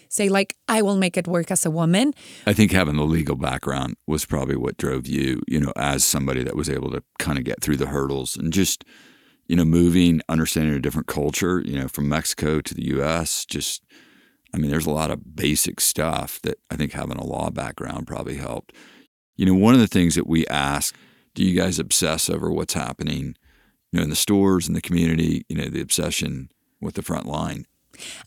say 0.09 0.29
like 0.29 0.55
I 0.69 0.81
will 0.81 0.95
make 0.95 1.17
it 1.17 1.27
work 1.27 1.51
as 1.51 1.65
a 1.65 1.71
woman. 1.71 2.13
I 2.45 2.53
think 2.53 2.71
having 2.71 2.95
the 2.95 3.03
legal 3.03 3.35
background 3.35 3.95
was 4.07 4.25
probably 4.25 4.55
what 4.55 4.77
drove 4.77 5.05
you, 5.05 5.41
you 5.47 5.59
know, 5.59 5.73
as 5.75 6.05
somebody 6.05 6.43
that 6.43 6.55
was 6.55 6.69
able 6.69 6.91
to 6.91 7.03
kind 7.19 7.37
of 7.37 7.43
get 7.43 7.61
through 7.61 7.77
the 7.77 7.87
hurdles 7.87 8.37
and 8.37 8.53
just 8.53 8.85
you 9.47 9.55
know 9.55 9.65
moving, 9.65 10.21
understanding 10.29 10.73
a 10.73 10.79
different 10.79 11.07
culture, 11.07 11.61
you 11.65 11.77
know, 11.77 11.87
from 11.87 12.07
Mexico 12.07 12.61
to 12.61 12.73
the 12.73 12.85
US, 12.97 13.45
just 13.45 13.83
I 14.53 14.57
mean, 14.57 14.71
there's 14.71 14.85
a 14.85 14.91
lot 14.91 15.11
of 15.11 15.35
basic 15.35 15.81
stuff 15.81 16.39
that 16.43 16.57
I 16.71 16.77
think 16.77 16.93
having 16.93 17.17
a 17.17 17.25
law 17.25 17.49
background 17.49 18.07
probably 18.07 18.37
helped. 18.37 18.73
You 19.35 19.45
know, 19.45 19.53
one 19.53 19.73
of 19.73 19.81
the 19.81 19.87
things 19.87 20.15
that 20.15 20.25
we 20.25 20.47
ask 20.47 20.95
do 21.37 21.43
you 21.43 21.55
guys 21.55 21.77
obsess 21.77 22.31
over 22.31 22.49
what's 22.49 22.73
happening, 22.73 23.35
you 23.91 23.99
know, 23.99 24.01
in 24.01 24.09
the 24.09 24.15
stores 24.15 24.67
in 24.67 24.73
the 24.73 24.81
community? 24.81 25.45
You 25.47 25.57
know, 25.57 25.69
the 25.69 25.81
obsession 25.81 26.49
with 26.81 26.95
the 26.95 27.03
front 27.03 27.27
line. 27.27 27.67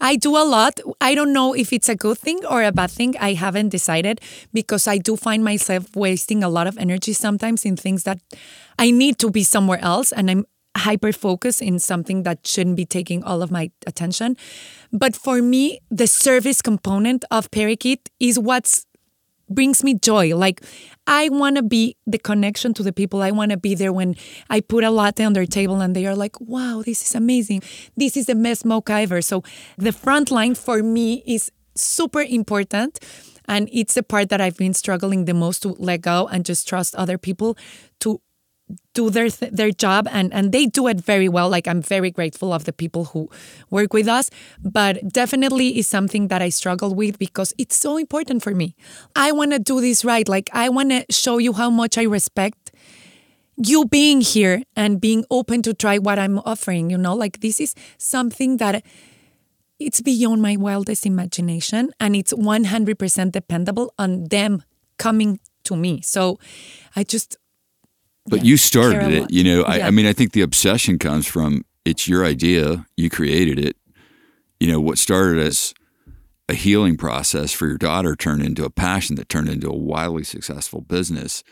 I 0.01 0.15
do 0.15 0.37
a 0.37 0.47
lot. 0.47 0.79
I 1.01 1.17
don't 1.17 1.33
know 1.33 1.53
if 1.53 1.73
it's 1.73 1.89
a 1.89 1.97
good 1.97 2.19
thing 2.19 2.45
or 2.45 2.63
a 2.63 2.71
bad 2.71 2.93
thing. 2.93 3.17
I 3.19 3.33
haven't 3.33 3.71
decided 3.71 4.21
because 4.53 4.87
I 4.87 4.99
do 4.99 5.17
find 5.17 5.43
myself 5.43 5.97
wasting 5.97 6.45
a 6.45 6.49
lot 6.49 6.69
of 6.69 6.79
energy 6.79 7.13
sometimes 7.13 7.65
in 7.65 7.77
things 7.77 8.05
that 8.05 8.21
I 8.79 8.93
need 8.93 9.19
to 9.19 9.29
be 9.31 9.43
somewhere 9.43 9.81
else 9.83 10.13
and 10.13 10.31
I'm 10.31 10.47
hyper 10.77 11.13
focused 11.13 11.63
in 11.63 11.81
something 11.81 12.23
that 12.23 12.47
shouldn't 12.47 12.77
be 12.77 12.87
taking 12.87 13.25
all 13.25 13.43
of 13.43 13.51
my 13.51 13.73
attention. 13.89 14.37
But 14.93 15.17
for 15.17 15.43
me, 15.43 15.81
the 15.91 16.07
service 16.07 16.63
component 16.63 17.25
of 17.33 17.51
Parakeet 17.51 18.09
is 18.21 18.39
what's 18.39 18.87
brings 19.51 19.85
me 19.85 19.95
joy. 19.95 20.35
Like 20.35 20.63
I 21.07 21.29
want 21.29 21.57
to 21.57 21.63
be 21.63 21.97
the 22.07 22.19
connection 22.19 22.73
to 22.75 22.83
the 22.83 22.93
people. 22.93 23.21
I 23.23 23.33
want 23.33 23.51
to 23.51 23.57
be 23.57 23.75
there 23.75 23.93
when 23.93 24.15
I 24.49 24.61
put 24.61 24.85
a 24.85 24.91
latte 24.91 25.25
on 25.25 25.33
their 25.33 25.47
table 25.47 25.81
and 25.81 25.95
they 25.95 26.07
are 26.07 26.17
like, 26.17 26.41
"Wow, 26.41 26.83
this 26.85 27.03
is 27.03 27.15
amazing. 27.15 27.63
This 27.97 28.17
is 28.17 28.27
the 28.27 28.35
best 28.35 28.65
mocha 28.65 28.93
ever." 28.93 29.21
So 29.21 29.43
the 29.77 29.93
front 29.93 30.31
line 30.31 30.55
for 30.55 30.83
me 30.83 31.23
is 31.27 31.51
super 31.75 32.23
important. 32.23 32.99
And 33.49 33.69
it's 33.73 33.95
the 33.95 34.05
part 34.05 34.29
that 34.29 34.41
I've 34.41 34.57
been 34.57 34.75
struggling 34.75 35.25
the 35.25 35.35
most 35.35 35.63
to 35.63 35.75
let 35.79 36.03
go 36.03 36.29
and 36.29 36.45
just 36.45 36.69
trust 36.69 36.95
other 36.95 37.19
people 37.19 37.57
to 37.99 38.21
do 38.95 39.11
their 39.11 39.31
th- 39.31 39.53
their 39.53 39.71
job 39.71 40.09
and 40.11 40.33
and 40.33 40.53
they 40.53 40.67
do 40.67 40.87
it 40.89 41.01
very 41.01 41.29
well. 41.29 41.49
Like 41.49 41.67
i'm 41.69 41.83
very 41.83 42.11
grateful 42.11 42.53
of 42.53 42.65
the 42.65 42.73
people 42.73 43.07
who 43.07 43.29
work 43.71 43.93
with 43.93 44.09
us 44.09 44.31
but 44.63 45.09
definitely 45.09 45.79
is 45.79 45.87
something 45.87 46.29
that 46.29 46.43
i 46.43 46.49
struggle 46.49 46.95
with 46.95 47.19
because 47.19 47.53
it's 47.59 47.77
so 47.77 47.97
important 47.97 48.43
for 48.43 48.55
me. 48.55 48.75
I 49.17 49.33
want 49.33 49.53
to 49.53 49.59
do 49.59 49.81
this 49.81 50.05
right. 50.05 50.29
Like 50.29 50.51
i 50.53 50.69
want 50.69 50.91
to 50.91 51.05
show 51.11 51.39
you 51.39 51.53
how 51.53 51.71
much 51.71 51.99
i 51.99 52.03
respect 52.03 52.73
you 53.57 53.85
being 53.85 54.21
here 54.23 54.63
and 54.75 55.01
being 55.01 55.25
open 55.31 55.63
to 55.63 55.75
try 55.75 55.99
what 55.99 56.19
i'm 56.19 56.39
offering 56.41 56.91
you 56.91 56.99
know? 56.99 57.15
Like 57.15 57.41
this 57.41 57.61
is 57.61 57.75
something 57.99 58.57
that 58.59 58.83
it's 59.79 60.01
beyond 60.01 60.43
my 60.43 60.57
wildest 60.57 61.07
imagination 61.07 61.91
and 61.99 62.15
it's 62.15 62.33
100% 62.35 63.33
dependable 63.33 63.95
on 63.99 64.25
them 64.25 64.63
coming 64.99 65.41
to 65.65 65.77
me. 65.77 66.01
So 66.03 66.39
i 66.97 67.03
just 67.05 67.37
but 68.31 68.39
yeah. 68.39 68.45
you 68.45 68.57
started 68.57 69.13
it, 69.13 69.31
you 69.31 69.45
know. 69.45 69.63
I, 69.63 69.83
I 69.83 69.91
mean, 69.91 70.07
I 70.07 70.13
think 70.13 70.33
the 70.33 70.43
obsession 70.43 70.99
comes 70.99 71.27
from 71.27 71.65
it's 71.85 72.09
your 72.09 72.25
idea, 72.25 72.87
you 72.97 73.11
created 73.11 73.59
it. 73.59 73.77
You 74.59 74.71
know, 74.71 74.81
what 74.81 74.99
started 74.99 75.43
as 75.43 75.75
a 76.49 76.55
healing 76.55 76.97
process 76.97 77.53
for 77.53 77.67
your 77.67 77.79
daughter 77.79 78.15
turned 78.17 78.43
into 78.43 78.65
a 78.65 78.71
passion 78.71 79.17
that 79.17 79.29
turned 79.29 79.49
into 79.49 79.69
a 79.69 79.77
wildly 79.77 80.25
successful 80.25 80.81
business. 80.81 81.43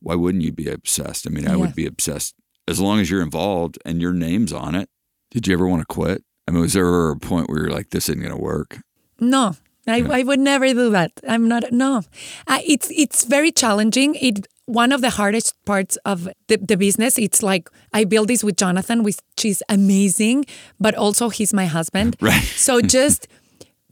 Why 0.00 0.14
wouldn't 0.14 0.44
you 0.44 0.52
be 0.52 0.68
obsessed? 0.68 1.26
I 1.26 1.30
mean, 1.30 1.46
I 1.46 1.52
yeah. 1.52 1.56
would 1.56 1.74
be 1.74 1.86
obsessed 1.86 2.34
as 2.68 2.80
long 2.80 3.00
as 3.00 3.10
you're 3.10 3.22
involved 3.22 3.78
and 3.84 4.00
your 4.00 4.12
name's 4.12 4.52
on 4.52 4.74
it. 4.74 4.88
Did 5.30 5.46
you 5.46 5.54
ever 5.54 5.66
want 5.66 5.82
to 5.82 5.86
quit? 5.86 6.24
I 6.48 6.52
mean, 6.52 6.60
was 6.60 6.72
there 6.72 6.86
ever 6.86 7.10
a 7.12 7.16
point 7.16 7.48
where 7.48 7.60
you're 7.60 7.70
like, 7.70 7.90
this 7.90 8.08
isn't 8.08 8.20
going 8.20 8.34
to 8.34 8.40
work? 8.40 8.78
No, 9.20 9.56
I, 9.86 9.96
yeah. 9.96 10.08
I 10.10 10.22
would 10.22 10.40
never 10.40 10.66
do 10.68 10.90
that. 10.90 11.12
I'm 11.28 11.48
not. 11.48 11.72
No, 11.72 12.02
uh, 12.46 12.60
it's 12.64 12.90
it's 12.90 13.24
very 13.24 13.52
challenging. 13.52 14.14
It 14.16 14.46
one 14.66 14.92
of 14.92 15.00
the 15.00 15.10
hardest 15.10 15.54
parts 15.64 15.96
of 16.04 16.28
the, 16.48 16.56
the 16.58 16.76
business 16.76 17.18
it's 17.18 17.42
like 17.42 17.68
i 17.92 18.04
build 18.04 18.28
this 18.28 18.42
with 18.44 18.56
jonathan 18.56 19.02
which 19.02 19.18
is 19.44 19.62
amazing 19.68 20.44
but 20.80 20.94
also 20.94 21.28
he's 21.28 21.52
my 21.52 21.66
husband. 21.66 22.16
Right. 22.26 22.42
So 22.42 22.80
just 22.80 23.28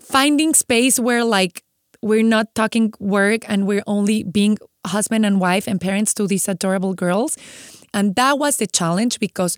finding 0.01 0.55
space 0.55 0.99
where 0.99 1.25
like 1.25 1.63
we're 2.03 2.23
not 2.23 2.55
talking 2.55 2.93
work 2.99 3.49
and 3.49 3.67
we're 3.67 3.85
only 3.87 4.25
being 4.25 4.59
husband 4.87 5.25
and 5.25 5.41
wife 5.41 5.67
and 5.67 5.81
parents 5.81 6.13
to 6.15 6.27
these 6.27 6.49
adorable 6.49 6.95
girls. 6.95 7.37
And 7.93 8.15
that 8.17 8.39
was 8.39 8.57
the 8.57 8.67
challenge 8.67 9.21
because 9.21 9.57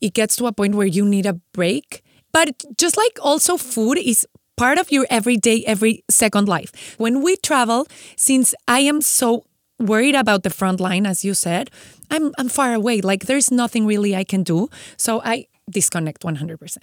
it 0.00 0.14
gets 0.14 0.36
to 0.36 0.46
a 0.46 0.52
point 0.52 0.74
where 0.74 0.86
you 0.86 1.04
need 1.04 1.26
a 1.26 1.34
break. 1.52 2.02
But 2.32 2.64
just 2.78 2.96
like 2.96 3.18
also 3.20 3.56
food 3.56 3.98
is 3.98 4.26
part 4.56 4.78
of 4.78 4.90
your 4.90 5.06
everyday 5.10 5.62
every 5.66 6.02
second 6.10 6.48
life. 6.48 6.94
When 6.98 7.22
we 7.22 7.36
travel 7.36 7.86
since 8.16 8.54
i 8.66 8.80
am 8.80 9.00
so 9.00 9.44
worried 9.78 10.14
about 10.14 10.42
the 10.42 10.50
front 10.50 10.80
line, 10.80 11.06
as 11.06 11.24
you 11.24 11.34
said, 11.34 11.70
I'm 12.10 12.32
I'm 12.38 12.48
far 12.48 12.74
away. 12.74 13.00
Like 13.00 13.26
there's 13.26 13.50
nothing 13.50 13.86
really 13.86 14.14
I 14.16 14.24
can 14.24 14.42
do. 14.42 14.68
So 14.96 15.20
I 15.24 15.46
disconnect 15.70 16.22
100%. 16.22 16.76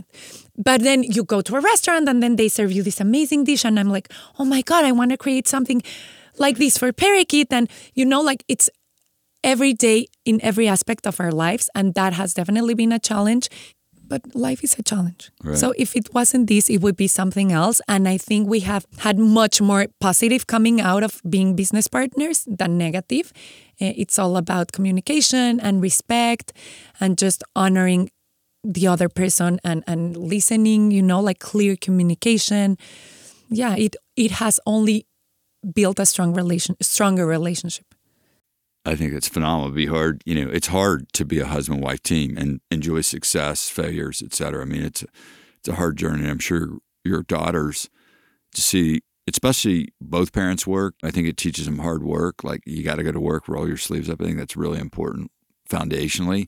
But 0.57 0.81
then 0.81 1.03
you 1.03 1.23
go 1.23 1.41
to 1.41 1.55
a 1.55 1.61
restaurant 1.61 2.09
and 2.09 2.21
then 2.21 2.35
they 2.35 2.47
serve 2.49 2.71
you 2.71 2.81
this 2.83 2.99
amazing 2.99 3.43
dish 3.43 3.63
and 3.63 3.79
I'm 3.79 3.89
like, 3.89 4.11
"Oh 4.39 4.45
my 4.45 4.61
god, 4.61 4.85
I 4.85 4.91
want 4.91 5.11
to 5.11 5.17
create 5.17 5.47
something 5.47 5.81
like 6.37 6.57
this 6.57 6.77
for 6.77 6.91
Parakeet." 6.91 7.53
And 7.53 7.69
you 7.93 8.05
know 8.05 8.21
like 8.21 8.43
it's 8.47 8.69
every 9.43 9.73
day 9.73 10.07
in 10.25 10.39
every 10.43 10.67
aspect 10.67 11.07
of 11.07 11.19
our 11.19 11.31
lives 11.31 11.69
and 11.73 11.95
that 11.95 12.13
has 12.13 12.33
definitely 12.33 12.75
been 12.75 12.91
a 12.91 12.99
challenge 12.99 13.49
but 14.11 14.35
life 14.35 14.61
is 14.61 14.77
a 14.77 14.83
challenge. 14.83 15.31
Right. 15.41 15.57
So 15.57 15.73
if 15.77 15.95
it 15.95 16.13
wasn't 16.13 16.47
this, 16.47 16.69
it 16.69 16.81
would 16.81 16.97
be 16.97 17.07
something 17.07 17.53
else. 17.53 17.79
And 17.87 18.09
I 18.09 18.17
think 18.17 18.49
we 18.49 18.59
have 18.71 18.85
had 18.97 19.17
much 19.17 19.61
more 19.61 19.85
positive 20.01 20.47
coming 20.47 20.81
out 20.81 21.01
of 21.01 21.21
being 21.29 21.55
business 21.55 21.87
partners 21.87 22.45
than 22.45 22.77
negative. 22.77 23.31
Eh, 23.79 23.93
it's 23.95 24.19
all 24.19 24.35
about 24.35 24.73
communication 24.73 25.61
and 25.61 25.81
respect 25.81 26.51
and 26.99 27.17
just 27.17 27.41
honoring 27.55 28.09
the 28.65 28.85
other 28.85 29.07
person 29.07 29.59
and, 29.63 29.81
and 29.87 30.17
listening, 30.17 30.91
you 30.91 31.01
know, 31.01 31.21
like 31.21 31.39
clear 31.39 31.77
communication. 31.77 32.77
Yeah, 33.49 33.75
it 33.77 33.95
it 34.17 34.31
has 34.31 34.59
only 34.65 35.05
built 35.73 35.99
a 35.99 36.05
strong 36.05 36.33
relation 36.33 36.75
stronger 36.81 37.25
relationship. 37.25 37.90
I 38.85 38.95
think 38.95 39.13
it's 39.13 39.27
phenomenal. 39.27 39.65
It'd 39.67 39.75
be 39.75 39.85
hard, 39.85 40.23
you 40.25 40.33
know, 40.43 40.51
it's 40.51 40.67
hard 40.67 41.11
to 41.13 41.25
be 41.25 41.39
a 41.39 41.45
husband 41.45 41.81
wife 41.83 42.01
team 42.01 42.37
and 42.37 42.61
enjoy 42.71 43.01
success, 43.01 43.69
failures, 43.69 44.23
et 44.25 44.33
cetera. 44.33 44.63
I 44.63 44.65
mean, 44.65 44.83
it's 44.83 45.03
a, 45.03 45.07
it's 45.59 45.69
a 45.69 45.75
hard 45.75 45.97
journey. 45.97 46.27
I'm 46.27 46.39
sure 46.39 46.77
your 47.03 47.23
daughters 47.23 47.89
to 48.55 48.61
see 48.61 49.01
especially 49.27 49.89
both 50.01 50.33
parents 50.33 50.65
work. 50.65 50.95
I 51.03 51.11
think 51.11 51.27
it 51.27 51.37
teaches 51.37 51.65
them 51.65 51.77
hard 51.79 52.03
work. 52.03 52.43
Like 52.43 52.61
you 52.65 52.83
got 52.83 52.95
to 52.95 53.03
go 53.03 53.11
to 53.11 53.19
work, 53.19 53.47
roll 53.47 53.67
your 53.67 53.77
sleeves 53.77 54.09
up. 54.09 54.19
I 54.21 54.25
think 54.25 54.37
that's 54.37 54.57
really 54.57 54.79
important 54.79 55.31
foundationally. 55.69 56.47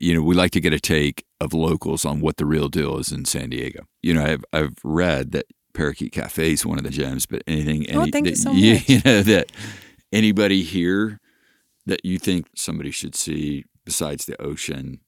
You 0.00 0.14
know, 0.14 0.22
we 0.22 0.36
like 0.36 0.52
to 0.52 0.60
get 0.60 0.72
a 0.72 0.78
take 0.80 1.24
of 1.40 1.52
locals 1.52 2.04
on 2.04 2.20
what 2.20 2.36
the 2.36 2.46
real 2.46 2.68
deal 2.68 2.96
is 2.98 3.10
in 3.10 3.24
San 3.24 3.50
Diego. 3.50 3.86
You 4.02 4.14
know, 4.14 4.24
I've 4.24 4.44
I've 4.52 4.76
read 4.84 5.32
that 5.32 5.46
Parakeet 5.74 6.12
Cafe 6.12 6.52
is 6.52 6.64
one 6.64 6.78
of 6.78 6.84
the 6.84 6.90
gems, 6.90 7.26
but 7.26 7.42
anything 7.48 7.84
Oh, 7.92 8.02
any, 8.02 8.12
thank 8.12 8.28
you 8.28 8.36
so 8.36 8.52
much. 8.52 8.88
you 8.88 9.00
know 9.04 9.22
that 9.22 9.50
anybody 10.12 10.62
here 10.62 11.20
that 11.86 12.04
you 12.04 12.18
think 12.18 12.46
somebody 12.54 12.90
should 12.90 13.14
see 13.14 13.64
besides 13.84 14.26
the 14.26 14.40
ocean. 14.40 15.00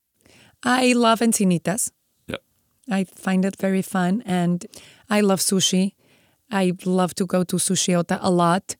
I 0.63 0.93
love 0.93 1.21
encinitas. 1.21 1.91
Yep. 2.29 2.43
I 2.91 3.05
find 3.05 3.45
it 3.45 3.57
very 3.57 3.83
fun 3.83 4.23
and 4.27 4.67
I 5.09 5.21
love 5.21 5.41
sushi. 5.41 5.95
I 6.51 6.73
love 6.85 7.15
to 7.15 7.27
go 7.27 7.45
to 7.45 7.57
Sushi 7.57 7.97
Ota 7.97 8.19
a 8.21 8.31
lot. 8.31 8.77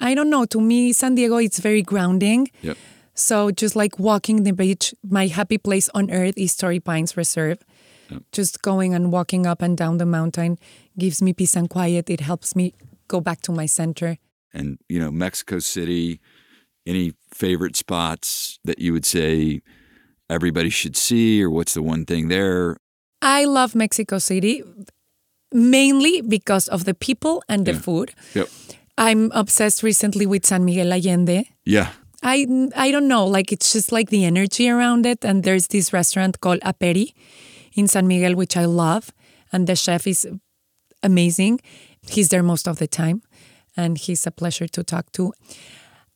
I 0.00 0.14
don't 0.14 0.28
know, 0.28 0.44
to 0.46 0.60
me, 0.60 0.92
San 0.92 1.14
Diego, 1.14 1.38
it's 1.38 1.58
very 1.58 1.80
grounding. 1.80 2.48
Yep. 2.60 2.76
So 3.14 3.50
just 3.50 3.74
like 3.74 3.98
walking 3.98 4.42
the 4.42 4.52
beach, 4.52 4.94
my 5.02 5.26
happy 5.26 5.56
place 5.56 5.88
on 5.94 6.10
earth 6.10 6.34
is 6.36 6.54
Torrey 6.54 6.80
Pines 6.80 7.16
Reserve. 7.16 7.64
Yep. 8.10 8.22
Just 8.32 8.62
going 8.62 8.92
and 8.92 9.10
walking 9.10 9.46
up 9.46 9.62
and 9.62 9.76
down 9.76 9.96
the 9.96 10.04
mountain 10.04 10.58
gives 10.98 11.22
me 11.22 11.32
peace 11.32 11.56
and 11.56 11.70
quiet. 11.70 12.10
It 12.10 12.20
helps 12.20 12.54
me 12.54 12.74
go 13.08 13.20
back 13.20 13.40
to 13.42 13.52
my 13.52 13.64
center. 13.64 14.18
And 14.56 14.78
you 14.88 14.98
know 15.00 15.10
Mexico 15.10 15.58
City. 15.60 16.20
Any 16.88 17.12
favorite 17.34 17.76
spots 17.76 18.58
that 18.64 18.78
you 18.78 18.92
would 18.92 19.04
say 19.04 19.60
everybody 20.30 20.70
should 20.70 20.96
see, 20.96 21.42
or 21.42 21.50
what's 21.50 21.74
the 21.74 21.82
one 21.82 22.04
thing 22.04 22.28
there? 22.28 22.76
I 23.22 23.44
love 23.44 23.74
Mexico 23.74 24.18
City 24.18 24.62
mainly 25.52 26.20
because 26.20 26.68
of 26.68 26.84
the 26.84 26.94
people 26.94 27.42
and 27.48 27.66
the 27.66 27.72
Yeah. 27.72 27.80
food. 27.80 28.14
Yep. 28.34 28.48
I'm 28.98 29.30
obsessed 29.32 29.82
recently 29.82 30.26
with 30.26 30.46
San 30.46 30.64
Miguel 30.64 30.92
Allende. 30.92 31.44
Yeah. 31.64 31.88
I 32.22 32.46
I 32.86 32.90
don't 32.92 33.08
know, 33.08 33.26
like 33.26 33.52
it's 33.52 33.72
just 33.72 33.92
like 33.92 34.10
the 34.10 34.24
energy 34.24 34.68
around 34.68 35.06
it. 35.06 35.24
And 35.24 35.42
there's 35.42 35.66
this 35.68 35.92
restaurant 35.92 36.40
called 36.40 36.60
Aperi 36.62 37.12
in 37.74 37.88
San 37.88 38.06
Miguel, 38.06 38.34
which 38.36 38.56
I 38.56 38.64
love, 38.64 39.12
and 39.52 39.66
the 39.66 39.76
chef 39.76 40.06
is 40.06 40.26
amazing. 41.02 41.60
He's 42.08 42.28
there 42.28 42.42
most 42.42 42.66
of 42.68 42.78
the 42.78 42.86
time, 42.86 43.22
and 43.76 43.98
he's 43.98 44.26
a 44.26 44.30
pleasure 44.30 44.68
to 44.68 44.82
talk 44.82 45.12
to. 45.12 45.32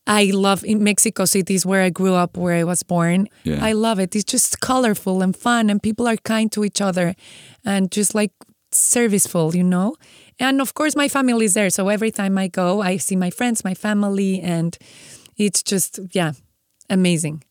I 0.07 0.31
love 0.33 0.65
in 0.65 0.83
Mexico 0.83 1.25
City 1.25 1.55
is 1.55 1.67
where 1.67 1.83
I 1.83 1.91
grew 1.91 2.15
up, 2.15 2.37
where 2.37 2.55
I 2.55 2.65
was 2.65 2.83
born. 2.83 3.29
Yeah. 3.45 3.65
I 3.65 3.73
love 3.73 4.01
it. 4.01 4.17
It's 4.17 4.25
just 4.25 4.61
colorful 4.61 5.23
and 5.23 5.37
fun, 5.37 5.71
and 5.71 5.83
people 5.83 6.09
are 6.09 6.17
kind 6.17 6.51
to 6.53 6.65
each 6.65 6.81
other, 6.81 7.15
and 7.65 7.93
just 7.93 8.15
like 8.15 8.33
serviceful, 8.73 9.55
you 9.55 9.63
know. 9.63 9.97
And 10.39 10.61
of 10.61 10.75
course, 10.75 10.97
my 10.97 11.09
family 11.09 11.45
is 11.45 11.55
there, 11.55 11.71
so 11.71 11.89
every 11.89 12.11
time 12.11 12.39
I 12.39 12.49
go, 12.49 12.81
I 12.81 12.97
see 12.97 13.17
my 13.17 13.31
friends, 13.31 13.63
my 13.63 13.75
family, 13.75 14.41
and 14.41 14.77
it's 15.37 15.63
just 15.63 16.01
yeah, 16.13 16.33
amazing. 16.89 17.45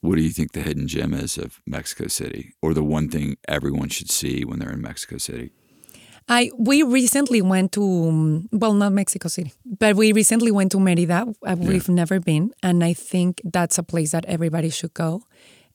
What 0.00 0.16
do 0.16 0.22
you 0.22 0.30
think 0.30 0.52
the 0.52 0.62
hidden 0.62 0.88
gem 0.88 1.12
is 1.12 1.36
of 1.36 1.60
Mexico 1.66 2.08
City, 2.08 2.54
or 2.62 2.72
the 2.72 2.82
one 2.82 3.10
thing 3.10 3.36
everyone 3.46 3.90
should 3.90 4.10
see 4.10 4.44
when 4.44 4.58
they're 4.58 4.72
in 4.72 4.80
Mexico 4.80 5.18
City? 5.18 5.50
I 6.30 6.52
we 6.56 6.84
recently 6.84 7.42
went 7.42 7.72
to 7.72 7.82
um, 7.82 8.48
well 8.52 8.72
not 8.72 8.92
Mexico 8.92 9.28
City, 9.28 9.52
but 9.66 9.96
we 9.96 10.12
recently 10.12 10.52
went 10.52 10.70
to 10.72 10.78
Merida. 10.78 11.26
Uh, 11.44 11.56
We've 11.58 11.88
never 11.88 12.20
been, 12.20 12.52
and 12.62 12.84
I 12.84 12.92
think 12.92 13.42
that's 13.44 13.78
a 13.78 13.82
place 13.82 14.12
that 14.12 14.24
everybody 14.26 14.70
should 14.70 14.94
go. 14.94 15.24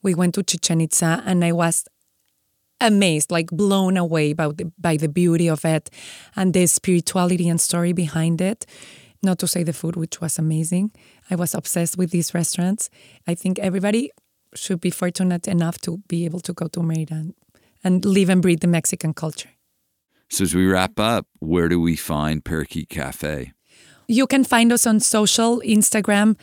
We 0.01 0.15
went 0.15 0.33
to 0.35 0.43
Chichen 0.43 0.79
Itza, 0.79 1.21
and 1.25 1.43
I 1.43 1.51
was 1.51 1.83
amazed, 2.79 3.31
like 3.31 3.47
blown 3.51 3.97
away 3.97 4.31
by 4.31 4.47
the, 4.47 4.71
by 4.77 4.95
the 4.95 5.09
beauty 5.09 5.49
of 5.49 5.65
it 5.65 5.89
and 6.37 6.53
the 6.53 6.67
spirituality 6.67 7.49
and 7.49 7.59
story 7.59 7.91
behind 7.91 8.39
it. 8.39 8.65
Not 9.21 9.39
to 9.39 9.47
say 9.47 9.63
the 9.63 9.73
food, 9.73 9.97
which 9.97 10.21
was 10.21 10.39
amazing. 10.39 10.91
I 11.29 11.35
was 11.35 11.53
obsessed 11.53 11.97
with 11.97 12.11
these 12.11 12.33
restaurants. 12.33 12.89
I 13.27 13.35
think 13.35 13.59
everybody 13.59 14.11
should 14.53 14.79
be 14.79 14.89
fortunate 14.89 15.49
enough 15.49 15.79
to 15.81 15.97
be 16.07 16.23
able 16.23 16.39
to 16.41 16.53
go 16.53 16.67
to 16.67 16.81
Merida 16.81 17.15
and, 17.15 17.33
and 17.83 18.05
live 18.05 18.29
and 18.29 18.41
breathe 18.41 18.61
the 18.61 18.67
Mexican 18.67 19.13
culture. 19.13 19.49
So 20.29 20.43
as 20.43 20.55
we 20.55 20.65
wrap 20.65 20.99
up, 20.99 21.27
where 21.39 21.69
do 21.69 21.79
we 21.79 21.95
find 21.95 22.43
Parakeet 22.43 22.89
Cafe? 22.89 23.53
You 24.07 24.27
can 24.27 24.43
find 24.43 24.71
us 24.71 24.85
on 24.85 24.99
social, 24.99 25.61
Instagram, 25.61 26.37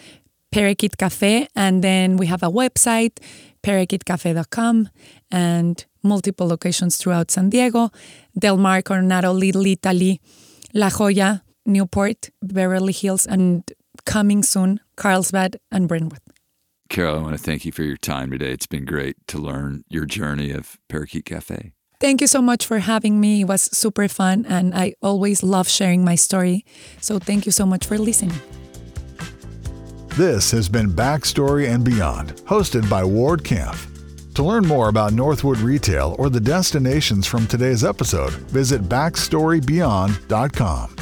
Parakeet 0.51 0.97
Cafe, 0.99 1.49
and 1.55 1.83
then 1.83 2.17
we 2.17 2.27
have 2.27 2.43
a 2.43 2.51
website, 2.51 3.19
parakeetcafe.com, 3.63 4.89
and 5.31 5.85
multiple 6.03 6.47
locations 6.47 6.97
throughout 6.97 7.31
San 7.31 7.51
Diego, 7.51 7.91
Del 8.39 8.57
Mar, 8.57 8.83
Coronado, 8.83 9.33
Little 9.33 9.67
Italy, 9.67 10.21
La 10.75 10.91
Jolla, 10.91 11.43
Newport, 11.65 12.31
Beverly 12.43 12.93
Hills, 12.93 13.27
and 13.27 13.71
coming 14.05 14.43
soon, 14.43 14.81
Carlsbad 14.97 15.59
and 15.71 15.89
Brentwood. 15.89 16.21
Carol, 16.89 17.19
I 17.19 17.23
want 17.23 17.37
to 17.37 17.43
thank 17.43 17.65
you 17.65 17.73
for 17.73 17.83
your 17.83 17.97
time 17.97 18.31
today. 18.31 18.53
It's 18.53 18.67
been 18.67 18.85
great 18.85 19.17
to 19.29 19.39
learn 19.39 19.85
your 19.89 20.05
journey 20.05 20.51
of 20.51 20.79
Parakeet 20.89 21.25
Cafe. 21.25 21.73
Thank 22.03 22.21
you 22.21 22.27
so 22.27 22.43
much 22.43 22.67
for 22.67 22.81
having 22.81 23.21
me. 23.21 23.43
It 23.43 23.45
was 23.45 23.63
super 23.63 24.09
fun, 24.09 24.45
and 24.49 24.75
I 24.75 24.95
always 25.03 25.45
love 25.45 25.69
sharing 25.69 26.05
my 26.05 26.17
story. 26.17 26.65
So 27.01 27.21
thank 27.21 27.47
you 27.47 27.53
so 27.53 27.65
much 27.65 27.87
for 27.87 27.97
listening. 27.97 28.35
This 30.17 30.51
has 30.51 30.69
been 30.69 30.91
Backstory 30.91 31.73
and 31.73 31.85
Beyond, 31.85 32.31
hosted 32.45 32.91
by 32.91 33.05
Ward 33.05 33.45
Kampf. 33.45 33.87
To 34.35 34.43
learn 34.43 34.67
more 34.67 34.89
about 34.89 35.13
Northwood 35.13 35.59
Retail 35.59 36.17
or 36.19 36.29
the 36.29 36.41
destinations 36.41 37.29
from 37.29 37.47
today's 37.47 37.85
episode, 37.85 38.33
visit 38.51 38.83
backstorybeyond.com. 38.83 40.97